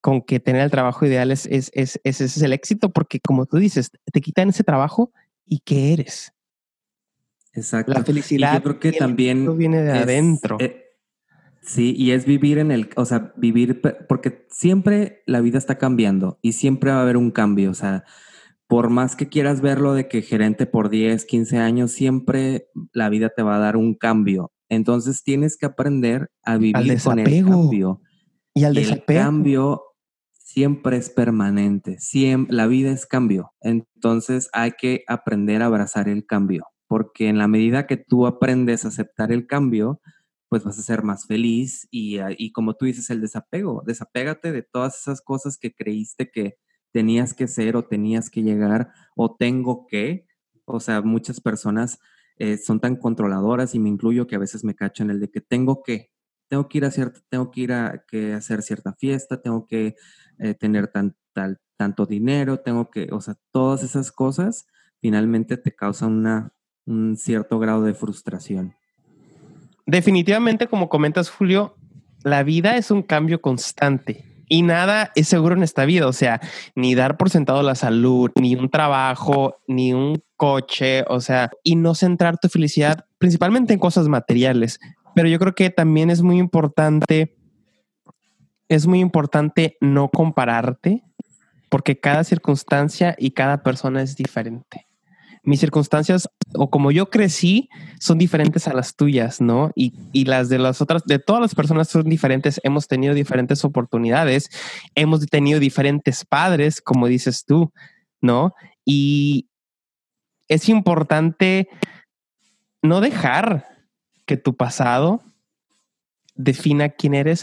[0.00, 3.58] con que tener el trabajo ideal es, es, es, es, el éxito, porque como tú
[3.58, 5.12] dices, te quitan ese trabajo
[5.44, 6.32] y qué eres.
[7.52, 7.92] Exacto.
[7.92, 8.54] La felicidad.
[8.54, 9.56] yo creo que también.
[9.56, 10.56] viene de adentro.
[10.60, 10.84] Eh,
[11.62, 12.90] sí, y es vivir en el.
[12.96, 13.80] O sea, vivir.
[14.08, 17.70] Porque siempre la vida está cambiando y siempre va a haber un cambio.
[17.70, 18.04] O sea,
[18.66, 23.30] por más que quieras verlo de que gerente por 10, 15 años, siempre la vida
[23.34, 24.52] te va a dar un cambio.
[24.68, 28.00] Entonces tienes que aprender a vivir con el cambio.
[28.54, 29.18] Y al desapego.
[29.18, 29.82] El cambio
[30.32, 31.98] siempre es permanente.
[31.98, 33.52] Siempre, la vida es cambio.
[33.60, 38.84] Entonces hay que aprender a abrazar el cambio porque en la medida que tú aprendes
[38.84, 40.00] a aceptar el cambio,
[40.48, 44.50] pues vas a ser más feliz y, ah, y, como tú dices, el desapego, desapégate
[44.50, 46.56] de todas esas cosas que creíste que
[46.92, 50.26] tenías que ser o tenías que llegar o tengo que.
[50.64, 52.00] O sea, muchas personas
[52.38, 55.30] eh, son tan controladoras y me incluyo que a veces me cacho en el de
[55.30, 56.10] que tengo que,
[56.48, 59.94] tengo que ir a cierta, tengo que ir a que hacer cierta fiesta, tengo que
[60.40, 60.90] eh, tener
[61.76, 64.66] tanto dinero, tengo que, o sea, todas esas cosas
[65.00, 66.52] finalmente te causan una
[66.86, 68.74] un cierto grado de frustración.
[69.86, 71.74] Definitivamente, como comentas, Julio,
[72.22, 76.40] la vida es un cambio constante Y nada es seguro en esta vida, o sea,
[76.74, 81.76] ni dar por sentado la salud, ni un trabajo, ni un coche, o sea, y
[81.76, 84.80] no centrar tu felicidad principalmente en cosas materiales.
[85.14, 87.36] Pero yo creo que también es muy importante,
[88.68, 91.04] es muy importante no compararte,
[91.68, 94.89] porque cada circunstancia y cada persona es diferente
[95.42, 99.70] mis circunstancias o como yo crecí son diferentes a las tuyas, ¿no?
[99.74, 99.92] Y,
[100.24, 102.60] las de las otras, de todas las personas son diferentes.
[102.62, 104.50] Hemos tenido diferentes oportunidades,
[104.94, 107.72] hemos tenido diferentes padres, como dices tú,
[108.20, 108.54] ¿no?
[108.84, 109.48] Y
[110.48, 111.68] es importante
[112.82, 113.66] no dejar
[114.26, 115.22] que tu pasado
[116.34, 117.42] defina quién eres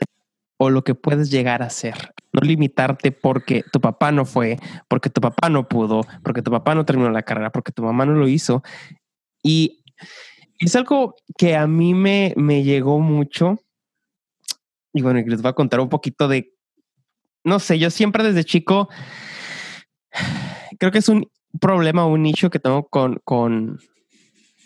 [0.57, 2.13] o lo que puedes llegar a ser.
[2.38, 6.76] No limitarte porque tu papá no fue, porque tu papá no pudo, porque tu papá
[6.76, 8.62] no terminó la carrera, porque tu mamá no lo hizo.
[9.41, 9.84] Y
[10.60, 13.58] es algo que a mí me, me llegó mucho.
[14.93, 16.54] Y bueno, les voy a contar un poquito de,
[17.43, 18.88] no sé, yo siempre desde chico,
[20.80, 21.28] creo que es un
[21.60, 23.80] problema, un nicho que tengo con, con,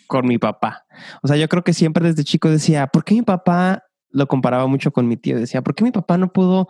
[0.06, 0.84] con mi papá.
[1.22, 3.82] O sea, yo creo que siempre desde chico decía, ¿por qué mi papá
[4.12, 5.38] lo comparaba mucho con mi tío.
[5.38, 6.68] Decía, ¿por qué mi papá no pudo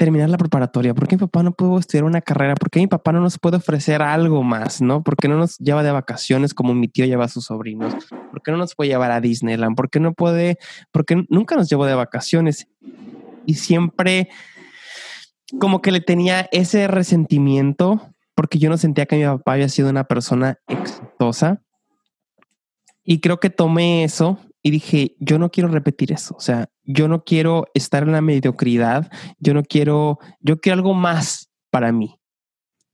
[0.00, 0.94] terminar la preparatoria?
[0.94, 2.54] ¿Por qué mi papá no pudo estudiar una carrera?
[2.54, 4.80] ¿Por qué mi papá no nos puede ofrecer algo más?
[4.80, 5.02] ¿No?
[5.02, 7.94] ¿Por qué no nos lleva de vacaciones como mi tío lleva a sus sobrinos?
[8.30, 9.76] ¿Por qué no nos puede llevar a Disneyland?
[9.76, 10.56] ¿Por qué no puede?
[10.90, 12.66] Porque nunca nos llevó de vacaciones.
[13.44, 14.30] Y siempre
[15.58, 18.00] como que le tenía ese resentimiento
[18.34, 21.60] porque yo no sentía que mi papá había sido una persona exitosa.
[23.04, 27.08] Y creo que tomé eso y dije, yo no quiero repetir eso, o sea, yo
[27.08, 32.16] no quiero estar en la mediocridad, yo no quiero, yo quiero algo más para mí.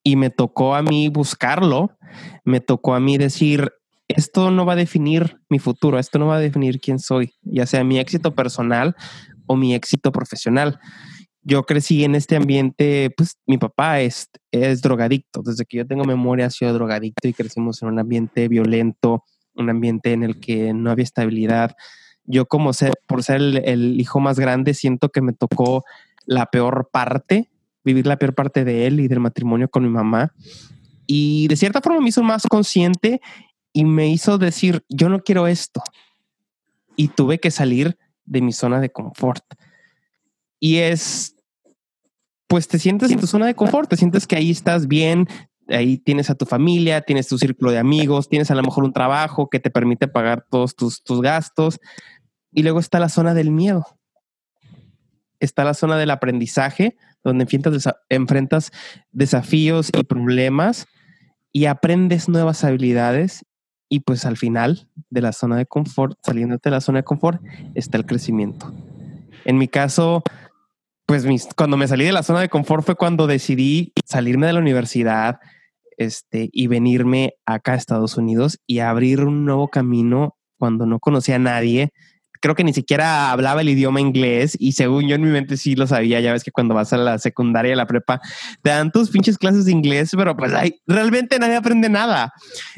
[0.04, 1.96] Y me tocó a mí buscarlo,
[2.44, 3.72] me tocó a mí decir,
[4.06, 7.66] esto no va a definir mi futuro, esto no va a definir quién soy, ya
[7.66, 8.94] sea mi éxito personal
[9.46, 10.78] o mi éxito profesional.
[11.42, 16.04] Yo crecí en este ambiente, pues mi papá es, es drogadicto, desde que yo tengo
[16.04, 19.24] memoria ha sido drogadicto y crecimos en un ambiente violento,
[19.56, 21.76] un ambiente en el que no había estabilidad.
[22.24, 25.84] Yo como ser, por ser el, hijo más grande, siento que me tocó
[26.24, 27.50] la peor parte,
[27.84, 30.32] vivir la peor parte de él y del matrimonio con mi mamá.
[31.06, 33.20] Y de cierta forma me hizo más consciente
[33.72, 35.82] y me hizo decir, yo no quiero esto.
[36.96, 39.44] Y tuve que salir de mi zona de confort.
[40.58, 41.36] Y es,
[42.48, 45.28] pues te sientes en tu zona de confort, te sientes que ahí estás bien,
[45.68, 48.92] ahí tienes a tu familia, tienes tu círculo de amigos, tienes a lo mejor un
[48.92, 51.80] trabajo que te permite pagar todos tus, gastos.
[52.52, 53.86] Y luego está la zona del miedo.
[55.40, 58.72] Está la zona del aprendizaje, donde enfrentas, enfrentas
[59.12, 60.86] desafíos y problemas
[61.52, 63.44] y aprendes nuevas habilidades.
[63.88, 67.40] Y pues al final de la zona de confort, saliéndote de la zona de confort,
[67.74, 68.72] está el crecimiento.
[69.44, 70.24] En mi caso,
[71.06, 71.24] pues
[71.54, 75.38] cuando me salí de la zona de confort fue cuando decidí salirme de la universidad,
[75.96, 81.36] este, y venirme acá a Estados Unidos y abrir un nuevo camino cuando no conocía
[81.36, 81.92] a nadie.
[82.40, 85.74] Creo que ni siquiera hablaba el idioma inglés y según yo en mi mente sí
[85.74, 86.20] lo sabía.
[86.20, 88.20] Ya ves que cuando vas a la secundaria, a la prepa,
[88.62, 92.32] te dan tus pinches clases de inglés, pero pues ahí realmente nadie aprende nada.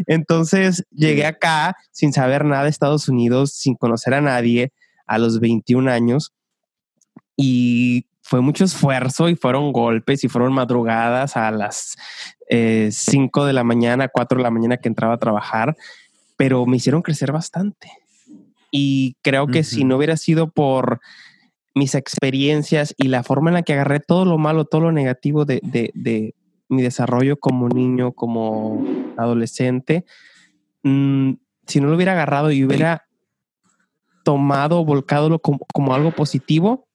[0.07, 4.73] Entonces llegué acá sin saber nada de Estados Unidos, sin conocer a nadie
[5.07, 6.33] a los 21 años
[7.37, 11.97] y fue mucho esfuerzo y fueron golpes y fueron madrugadas a las
[12.51, 15.77] 5 eh, de la mañana, 4 de la mañana que entraba a trabajar,
[16.37, 17.91] pero me hicieron crecer bastante.
[18.71, 21.01] Y creo que si no hubiera sido por
[21.75, 25.45] mis experiencias y la forma en la que agarré todo lo malo, todo lo negativo
[25.45, 26.35] de, de,
[26.69, 28.85] mi desarrollo como niño, como
[29.17, 30.05] adolescente,
[30.83, 31.33] mm,
[31.67, 33.07] si no lo hubiera agarrado y hubiera
[34.23, 36.87] tomado, volcado como, como algo positivo,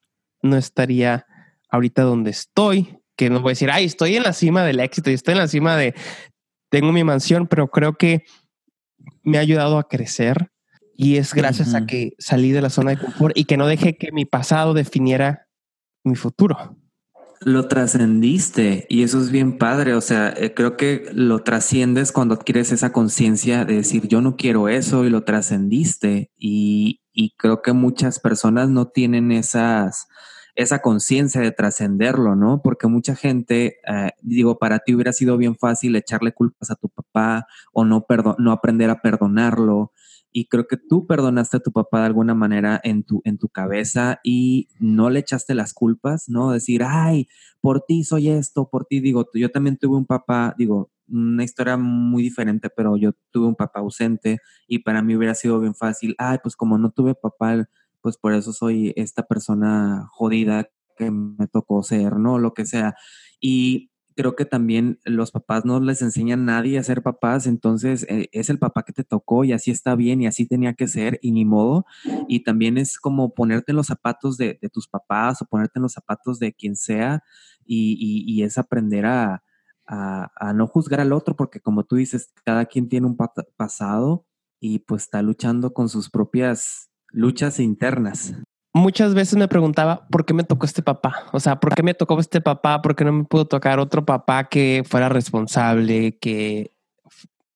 [0.44, 1.26] no estaría
[1.70, 5.12] ahorita donde estoy, que no voy a decir, ay, estoy en la cima del éxito
[5.12, 5.94] y estoy en la cima de,
[6.70, 8.24] tengo mi mansión, pero creo que
[9.24, 10.52] me ha ayudado a crecer
[10.96, 13.98] y es gracias a que salí de la zona de confort y que no dejé
[13.98, 15.48] que mi pasado definiera
[16.04, 16.78] mi futuro.
[17.42, 19.96] Lo trascendiste y eso es bien padre.
[19.96, 24.38] O sea, eh, creo que lo trasciendes cuando adquieres esa conciencia de decir yo no
[24.38, 26.32] quiero eso y lo trascendiste.
[26.38, 30.08] Y, y creo que muchas personas no tienen esas,
[30.56, 32.62] esa conciencia de trascenderlo, ¿no?
[32.64, 36.90] Porque mucha gente, eh, digo, para ti hubiera sido bien fácil echarle culpas a tu
[36.90, 38.06] papá o no,
[38.38, 39.92] no aprender a perdonarlo.
[40.32, 43.50] Y creo que tú perdonaste a tu papá de alguna manera en tu, en tu
[43.50, 46.52] cabeza y no le echaste las culpas, ¿no?
[46.52, 47.28] Decir, ay,
[47.62, 51.78] por ti soy esto, por ti, digo, yo también tuve un papá, digo, una historia
[51.78, 56.16] muy diferente, pero yo tuve un papá ausente y para mí hubiera sido bien fácil,
[56.18, 57.68] ay, pues como no tuve papá,
[58.04, 62.38] pues por eso soy esta persona jodida que me tocó ser, ¿no?
[62.38, 62.96] Lo que sea.
[63.40, 68.06] Y creo que también los papás no les enseñan a nadie a ser papás, entonces
[68.10, 70.88] eh, es el papá que te tocó y así está bien y así tenía que
[70.88, 71.86] ser y ni modo.
[72.28, 75.94] Y también es como ponerte en los zapatos de, tus papás o ponerte en los
[75.94, 77.24] zapatos de quien sea
[77.66, 79.42] y, es aprender a,
[80.54, 84.26] no juzgar al otro porque como tú dices, cada quien tiene un pasado
[84.60, 88.34] y pues está luchando con sus propias luchas internas
[88.74, 91.28] muchas veces me preguntaba por qué me tocó este papá.
[91.32, 94.06] O sea, por qué me tocó este papá, por qué no me pudo tocar otro
[94.06, 96.72] papá que fuera responsable, que,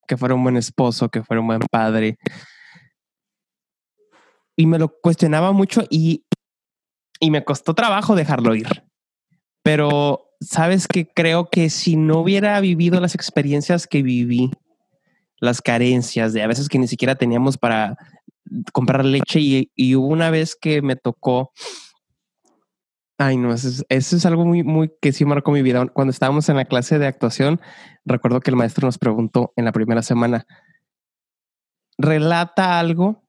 [0.07, 2.17] que fuera un buen esposo, que fuera un buen padre.
[4.55, 6.25] Y me lo cuestionaba mucho y,
[7.19, 8.83] y me costó trabajo dejarlo ir.
[9.63, 14.51] Pero sabes que creo que si no hubiera vivido las experiencias que viví,
[15.39, 17.97] las carencias de a veces que ni siquiera teníamos para
[18.73, 21.51] comprar leche y, hubo una vez que me tocó,
[23.17, 25.85] ay no, eso es, algo muy, muy que sí marcó mi vida.
[25.87, 27.59] Cuando estábamos en la clase de actuación,
[28.05, 30.45] recuerdo que el maestro nos preguntó en la primera semana,
[31.97, 33.23] relata algo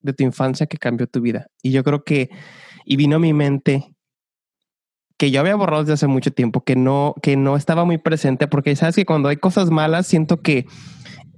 [0.00, 1.48] de tu infancia que cambió tu vida.
[1.62, 2.30] Y yo creo que,
[2.84, 3.94] y vino a mi mente
[5.20, 8.48] que yo había borrado desde hace mucho tiempo, que no, que no estaba muy presente,
[8.48, 10.66] porque sabes que cuando hay cosas malas, siento que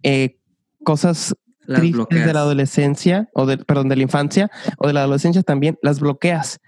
[0.04, 0.38] eh,
[0.84, 1.34] cosas
[1.66, 5.78] tristes de la adolescencia, o de, perdón, de la infancia, o de la adolescencia también,
[5.82, 6.60] las bloqueas.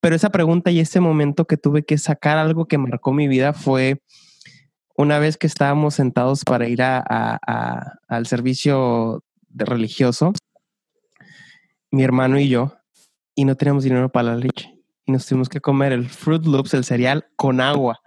[0.00, 3.52] Pero esa pregunta y ese momento que tuve que sacar algo que marcó mi vida
[3.52, 4.02] fue
[4.96, 7.38] una vez que estábamos sentados para ir a,
[8.08, 10.32] al servicio de religioso,
[11.90, 12.74] mi hermano y yo,
[13.34, 14.72] y no teníamos dinero para la leche.
[15.04, 18.00] Y nos tuvimos que comer el Fruit Loops, el cereal, con agua.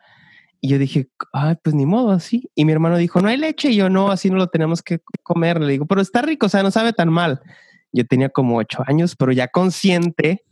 [0.61, 2.49] Y yo dije, ay, pues ni modo, así.
[2.55, 3.69] Y mi hermano dijo, no hay leche.
[3.69, 5.61] Y yo, no, así no lo tenemos que comer.
[5.61, 7.41] Le digo, pero está rico, o sea, no sabe tan mal.
[7.91, 10.43] Yo tenía como ocho años, pero ya consciente,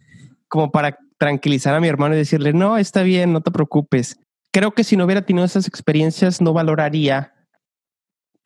[0.47, 4.17] como para tranquilizar a mi hermano y decirle, no, está bien, no te preocupes.
[4.51, 7.33] Creo que si no hubiera tenido esas experiencias, no valoraría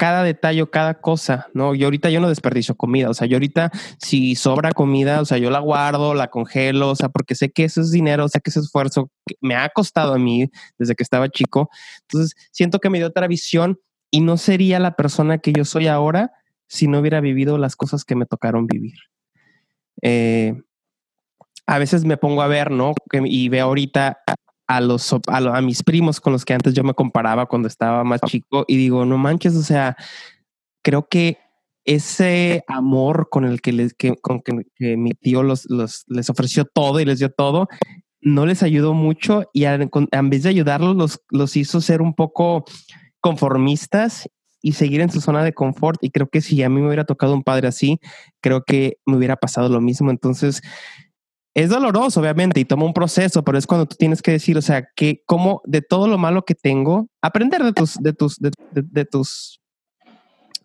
[0.01, 1.75] cada detalle, cada cosa, ¿no?
[1.75, 5.37] Yo ahorita yo no desperdicio comida, o sea, yo ahorita si sobra comida, o sea,
[5.37, 8.49] yo la guardo, la congelo, o sea, porque sé que eso es dinero, sé que
[8.49, 10.49] ese esfuerzo me ha costado a mí
[10.79, 11.69] desde que estaba chico.
[12.09, 13.79] Entonces, siento que me dio otra visión
[14.09, 16.31] y no sería la persona que yo soy ahora
[16.65, 18.97] si no hubiera vivido las cosas que me tocaron vivir.
[20.01, 20.59] Eh,
[21.67, 22.95] a veces me pongo a ver, ¿no?
[23.11, 24.17] Y veo ahorita
[24.75, 28.21] a los a, mis primos con los que antes yo me comparaba cuando estaba más
[28.21, 29.97] chico y digo, no manches, o sea,
[30.81, 31.37] creo que
[31.83, 36.65] ese amor con el que, les, que, con que, mi tío los, los, les ofreció
[36.65, 37.67] todo y les dio todo,
[38.21, 42.63] no les ayudó mucho y en vez de ayudarlos, los, los hizo ser un poco
[43.19, 44.29] conformistas
[44.61, 46.01] y seguir en su zona de confort.
[46.03, 47.99] Y creo que si a mí me hubiera tocado un padre así,
[48.41, 50.11] creo que me hubiera pasado lo mismo.
[50.11, 50.61] Entonces,
[51.53, 54.61] es doloroso, obviamente, y toma un proceso, pero es cuando tú tienes que decir, o
[54.61, 59.05] sea, que como de todo lo malo que tengo, aprender de tus, de tus, de,
[59.05, 59.61] tus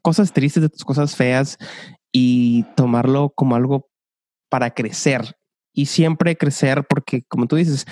[0.01, 1.59] cosas tristes, de tus cosas feas
[2.13, 3.89] y tomarlo como algo
[4.49, 5.37] para crecer
[5.73, 7.85] y siempre crecer, porque como tú dices,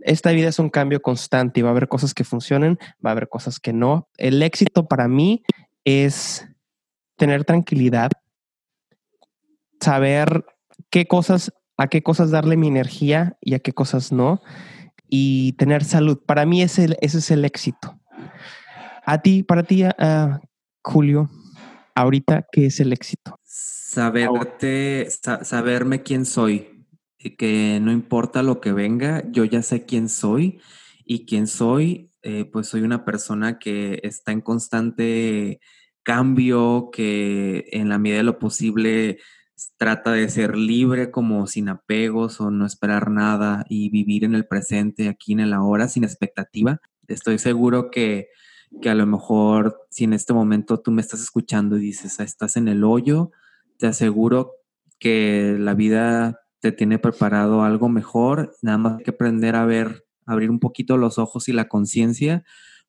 [0.00, 3.12] esta vida es un cambio constante y va a haber cosas que funcionen, va a
[3.12, 4.10] haber cosas que no.
[4.18, 5.42] El éxito para mí
[5.84, 6.46] es
[7.16, 8.10] tener tranquilidad,
[9.80, 10.44] saber
[10.90, 14.40] qué cosas a qué cosas darle mi energía y a qué cosas no.
[15.08, 16.18] Y tener salud.
[16.24, 18.00] Para mí ese, es el éxito.
[19.04, 19.84] A ti, para ti,
[20.82, 21.30] Julio,
[21.94, 23.38] ahorita, ¿qué es el éxito?
[23.44, 25.08] Saberte,
[25.42, 26.84] saberme quién soy.
[27.18, 30.60] Y que no importa lo que venga, yo ya sé quién soy.
[31.08, 35.60] Y quién soy, eh, pues soy una persona que está en constante
[36.02, 39.18] cambio, que en la medida de lo posible
[39.76, 44.46] trata de ser libre como sin apegos o no esperar nada y vivir en el
[44.46, 46.80] presente, aquí en el ahora, sin expectativa.
[47.08, 48.28] Estoy seguro que,
[48.82, 52.24] que a lo mejor si en este momento tú me estás escuchando y dices, ah,
[52.24, 53.30] estás en el hoyo,
[53.78, 54.52] te aseguro
[54.98, 60.04] que la vida te tiene preparado algo mejor, nada más hay que aprender a ver,
[60.26, 62.44] abrir un poquito los ojos y la conciencia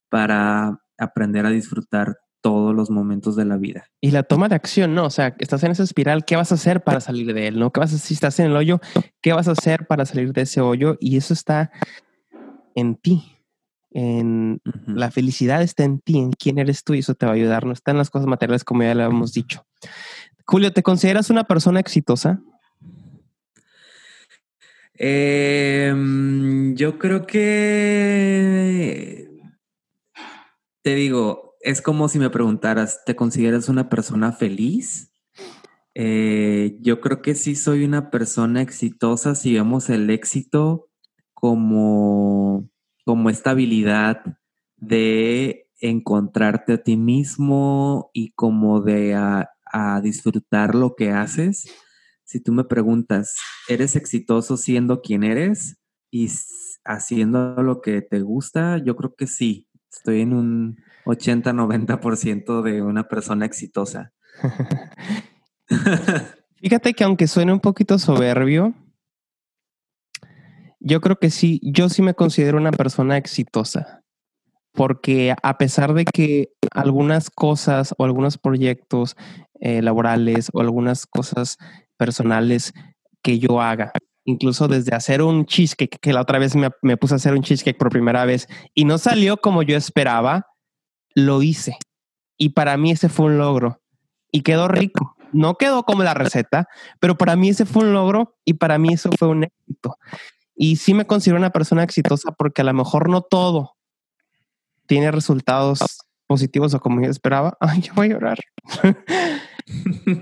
[0.10, 3.90] para aprender a disfrutar todos los momentos de la vida.
[4.02, 5.06] Y la toma de acción, ¿no?
[5.06, 7.60] O sea, estás en esa espiral, ¿qué vas a hacer para salir de él?
[7.60, 7.72] ¿No?
[7.72, 8.80] ¿Qué vas a, si estás en el hoyo,
[9.22, 10.98] qué vas a hacer para salir de ese hoyo?
[11.00, 11.72] Y eso está
[12.76, 13.34] en ti.
[13.92, 17.36] En la felicidad está en ti, en quién eres tú y eso te va a
[17.36, 17.66] ayudar.
[17.66, 19.66] No está en las cosas materiales como ya le hemos dicho.
[20.46, 22.42] Julio, ¿te consideras una persona exitosa?
[25.00, 28.48] Em, yo creo que
[30.82, 35.14] te digo, es como si me preguntaras, ¿te consideras una persona feliz?
[35.96, 40.90] Eh, yo creo que sí soy una persona exitosa si vemos el éxito
[41.34, 42.70] como,
[43.04, 44.38] como esta habilidad
[44.76, 49.50] de encontrarte a ti mismo y como de a,
[50.02, 51.70] disfrutar lo que haces.
[52.24, 53.36] Si tú me preguntas,
[53.68, 55.78] ¿eres exitoso siendo quien eres
[56.10, 56.30] y
[56.84, 58.78] haciendo lo que te gusta?
[58.78, 59.68] Yo creo que sí.
[59.92, 60.78] Estoy en un
[61.08, 64.14] 80-90% de una persona exitosa.
[66.58, 68.74] Fíjate que aunque suene un poquito soberbio,
[70.80, 74.04] yo creo que sí, yo sí me considero una persona exitosa,
[74.74, 79.16] porque a pesar de que algunas cosas o algunos proyectos
[79.60, 81.58] eh, laborales o algunas cosas
[81.98, 82.74] personales
[83.24, 83.92] que yo haga,
[84.24, 87.42] incluso desde hacer un cheesecake, que la otra vez me, me puse a hacer un
[87.42, 90.46] cheesecake por primera vez y no salió como yo esperaba,
[91.18, 91.78] lo hice.
[92.38, 93.82] Y para mí ese fue un logro
[94.32, 95.16] y quedó rico.
[95.34, 96.68] No quedó como la receta,
[97.00, 99.98] pero para mí ese fue un logro y para mí eso fue un éxito.
[100.56, 103.76] Y sí me considero una persona exitosa porque a lo mejor no todo
[104.86, 105.80] tiene resultados
[106.28, 107.58] positivos o como yo esperaba.
[107.62, 108.38] Ay, yo voy a llorar.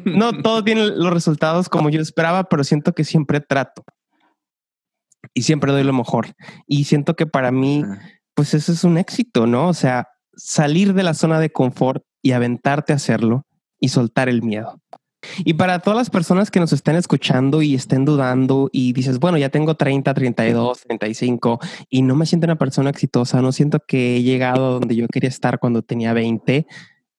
[0.05, 3.83] no todo tiene los resultados como yo esperaba, pero siento que siempre trato
[5.33, 6.27] y siempre doy lo mejor.
[6.67, 7.83] Y siento que para mí,
[8.33, 9.67] pues eso es un éxito, ¿no?
[9.67, 13.45] O sea, salir de la zona de confort y aventarte a hacerlo
[13.79, 14.81] y soltar el miedo.
[15.39, 19.37] Y para todas las personas que nos estén escuchando y estén dudando y dices, bueno,
[19.37, 21.59] ya tengo 30, 32, 35
[21.89, 25.07] y no me siento una persona exitosa, no siento que he llegado a donde yo
[25.07, 26.67] quería estar cuando tenía 20,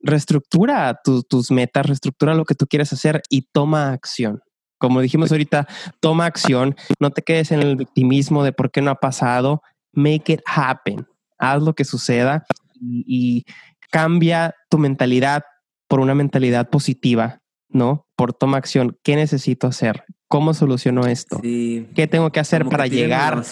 [0.01, 4.41] reestructura tus metas, reestructura lo que tú quieres hacer y toma acción.
[4.79, 5.67] Como dijimos ahorita,
[6.01, 9.62] toma acción, no te quedes en el victimismo de por qué no ha pasado,
[9.93, 11.07] make it happen,
[11.39, 12.45] haz lo que suceda
[12.81, 13.45] y, y
[13.91, 15.45] cambia tu mentalidad
[15.89, 18.07] por una mentalidad positiva ¿no?
[18.16, 20.05] Por toma acción, ¿qué necesito hacer?
[20.29, 21.41] ¿Cómo soluciono esto?
[21.43, 23.43] ¿Qué tengo que hacer para llegar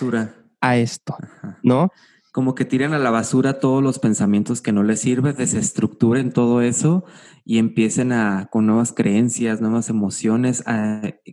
[0.60, 1.16] a esto?
[1.62, 1.90] ¿No?
[2.34, 6.62] Como que tiren a la basura todos los pensamientos que no les sirven, desestructuren todo
[6.62, 7.04] eso
[7.44, 10.64] y empiecen a con nuevas creencias, nuevas emociones.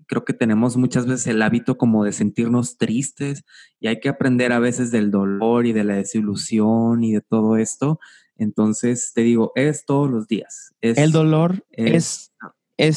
[0.06, 3.46] creo que tenemos muchas veces el hábito como de sentirnos tristes
[3.80, 7.58] y hay que aprender a veces del dolor y de la desilusión y de todo
[7.58, 8.00] esto.
[8.38, 10.76] Entonces, te digo, es todos los días.
[10.82, 12.32] el dolor es es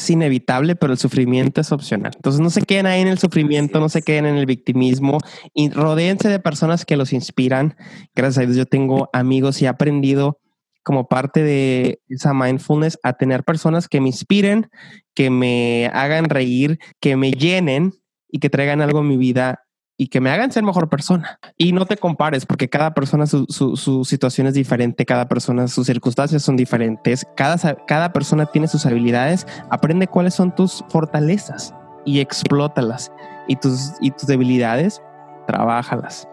[0.09, 2.11] inevitable, pero el sufrimiento es opcional.
[2.15, 5.19] Entonces no se queden ahí en el sufrimiento, no se queden en el victimismo
[5.53, 7.75] y rodeense de personas que los inspiran.
[8.15, 10.39] Gracias a Dios yo tengo amigos y he aprendido
[10.83, 14.69] como parte de esa mindfulness a tener personas que me inspiren,
[15.13, 17.93] que me hagan reír, que me llenen
[18.27, 19.64] y que traigan algo a mi vida
[19.97, 21.39] y que me hagan ser mejor persona.
[21.57, 25.87] Y no te compares porque cada persona su, su, situación es diferente, cada persona sus
[25.87, 31.73] circunstancias son diferentes, cada, cada persona tiene sus habilidades, aprende cuáles son tus fortalezas
[32.05, 33.11] y explótalas
[33.47, 35.01] y tus, y tus debilidades,
[35.47, 36.27] trabájalas.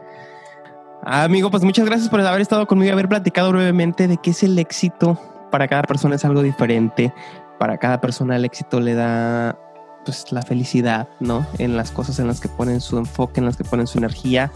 [1.04, 4.42] Amigo, pues muchas gracias por haber estado conmigo y haber platicado brevemente de qué es
[4.42, 5.18] el éxito.
[5.50, 7.12] Para cada persona es algo diferente.
[7.58, 9.58] Para cada persona el éxito le da
[10.04, 11.46] pues la felicidad, ¿no?
[11.58, 14.50] En las cosas en las que ponen su enfoque, en las que ponen su energía.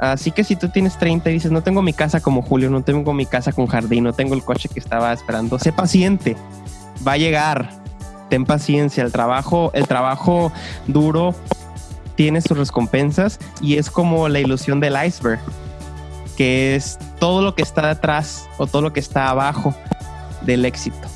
[0.00, 2.82] Así que si tú tienes 30 y dices, no tengo mi casa como Julio, no
[2.82, 6.36] tengo mi casa con jardín, no tengo el coche que estaba esperando, sé paciente,
[7.06, 7.70] va a llegar,
[8.28, 10.52] ten paciencia, el trabajo, el trabajo
[10.86, 11.34] duro
[12.14, 15.40] tiene sus recompensas y es como la ilusión del iceberg,
[16.36, 19.74] que es todo lo que está detrás o todo lo que está abajo
[20.42, 21.08] del éxito,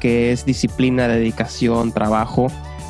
[0.00, 2.48] que es disciplina, dedicación, trabajo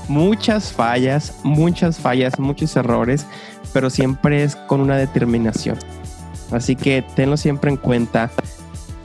[0.09, 3.27] muchas fallas, muchas fallas, muchos errores,
[3.73, 5.79] pero siempre es con una determinación.
[6.53, 8.31] Así que tenlo siempre en cuenta.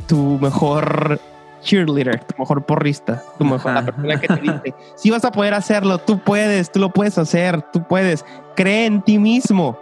[0.07, 1.19] Tu mejor
[1.61, 5.53] cheerleader, tu mejor porrista, tu mejor la persona que te dice, si vas a poder
[5.53, 8.25] hacerlo, tú puedes, tú lo puedes hacer, tú puedes.
[8.55, 9.77] Cree en ti mismo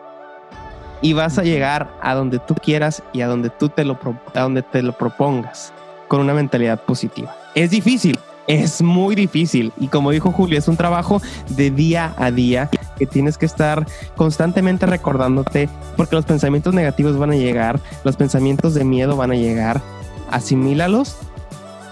[1.02, 3.98] y vas a llegar a donde tú quieras y a donde tú te lo,
[4.34, 5.74] a donde te lo propongas
[6.08, 7.36] con una mentalidad positiva.
[7.56, 8.20] Es difícil,
[8.50, 13.06] es muy difícil y como dijo Julio, es un trabajo de día a día que
[13.06, 13.86] tienes que estar
[14.16, 19.36] constantemente recordándote porque los pensamientos negativos van a llegar, los pensamientos de miedo van a
[19.36, 19.82] llegar,
[20.32, 21.18] asimílalos,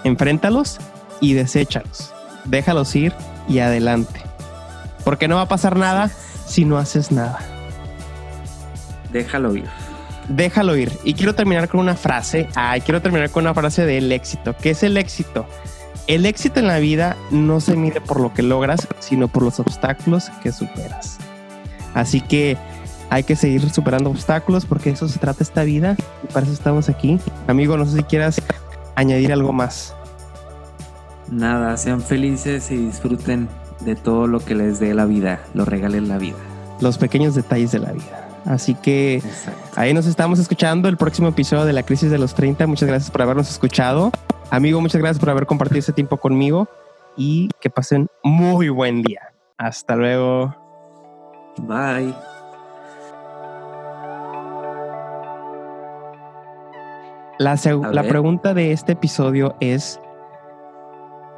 [0.03, 0.79] enfréntalos
[1.21, 2.11] y deséchalos.
[2.45, 3.13] Déjalos ir
[3.47, 4.19] y adelante.
[5.05, 6.09] Porque no va a pasar nada
[6.47, 7.39] si no haces nada.
[9.13, 9.67] Déjalo ir.
[10.27, 10.91] Déjalo ir.
[11.03, 12.49] Y quiero terminar con una frase.
[12.55, 14.55] Ay, quiero terminar con una frase del éxito.
[14.59, 15.45] ¿Qué es el éxito?
[16.07, 19.59] El éxito en la vida no se mide por lo que logras, sino por los
[19.59, 21.17] obstáculos que superas.
[21.93, 22.57] Así que
[23.09, 26.87] hay que seguir superando obstáculos porque eso se trata esta vida y para eso estamos
[26.87, 27.19] aquí.
[27.47, 28.41] Amigo, no sé si quieras
[28.95, 29.93] añadir algo más.
[31.29, 33.49] Nada, sean felices y disfruten
[33.81, 36.37] de todo lo que les dé la vida, lo regalen la vida.
[36.79, 38.29] Los pequeños detalles de la vida.
[38.45, 39.21] Así que
[39.75, 42.65] ahí nos estamos escuchando el próximo episodio de la crisis de los 30.
[42.65, 44.13] Muchas gracias por habernos escuchado.
[44.49, 46.69] Amigo, muchas gracias por haber compartido este tiempo conmigo
[47.17, 49.33] y que pasen muy buen día.
[49.57, 50.55] Hasta luego.
[51.57, 52.13] Bye.
[57.39, 57.55] La,
[57.91, 59.99] la pregunta de este episodio es,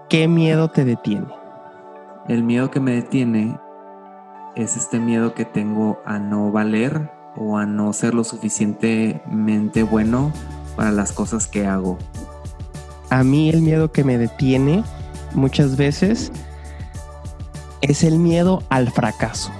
[0.07, 1.27] ¿qué miedo te detiene?
[2.27, 3.59] El miedo que me detiene
[4.55, 10.31] es este miedo que tengo a no valer o a no ser lo suficientemente bueno
[10.75, 11.97] para las cosas que hago.
[13.09, 14.83] A mí el miedo que me detiene
[15.33, 16.31] muchas veces
[17.81, 19.51] es el miedo al fracaso.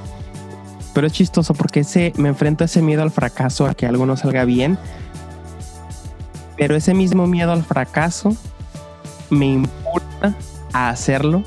[0.94, 4.06] Pero es chistoso porque ese, me enfrento a ese miedo al fracaso, a que algo
[4.06, 4.78] no salga bien.
[6.58, 8.36] Pero ese mismo miedo al fracaso
[9.30, 10.36] me impulsa
[10.74, 11.44] a hacerlo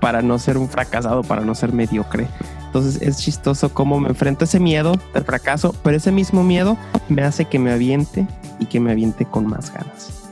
[0.00, 2.28] para no ser un fracasado, para no ser mediocre.
[2.66, 6.76] Entonces es chistoso cómo me enfrento a ese miedo al fracaso, pero ese mismo miedo
[7.08, 8.26] me hace que me aviente
[8.60, 10.27] y que me aviente con más ganas.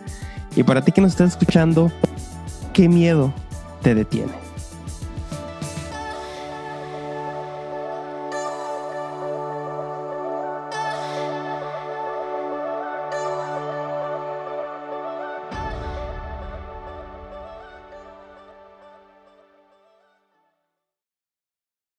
[0.56, 1.92] Y para ti que nos estás escuchando,
[2.72, 3.32] ¿qué miedo
[3.82, 4.45] te detiene?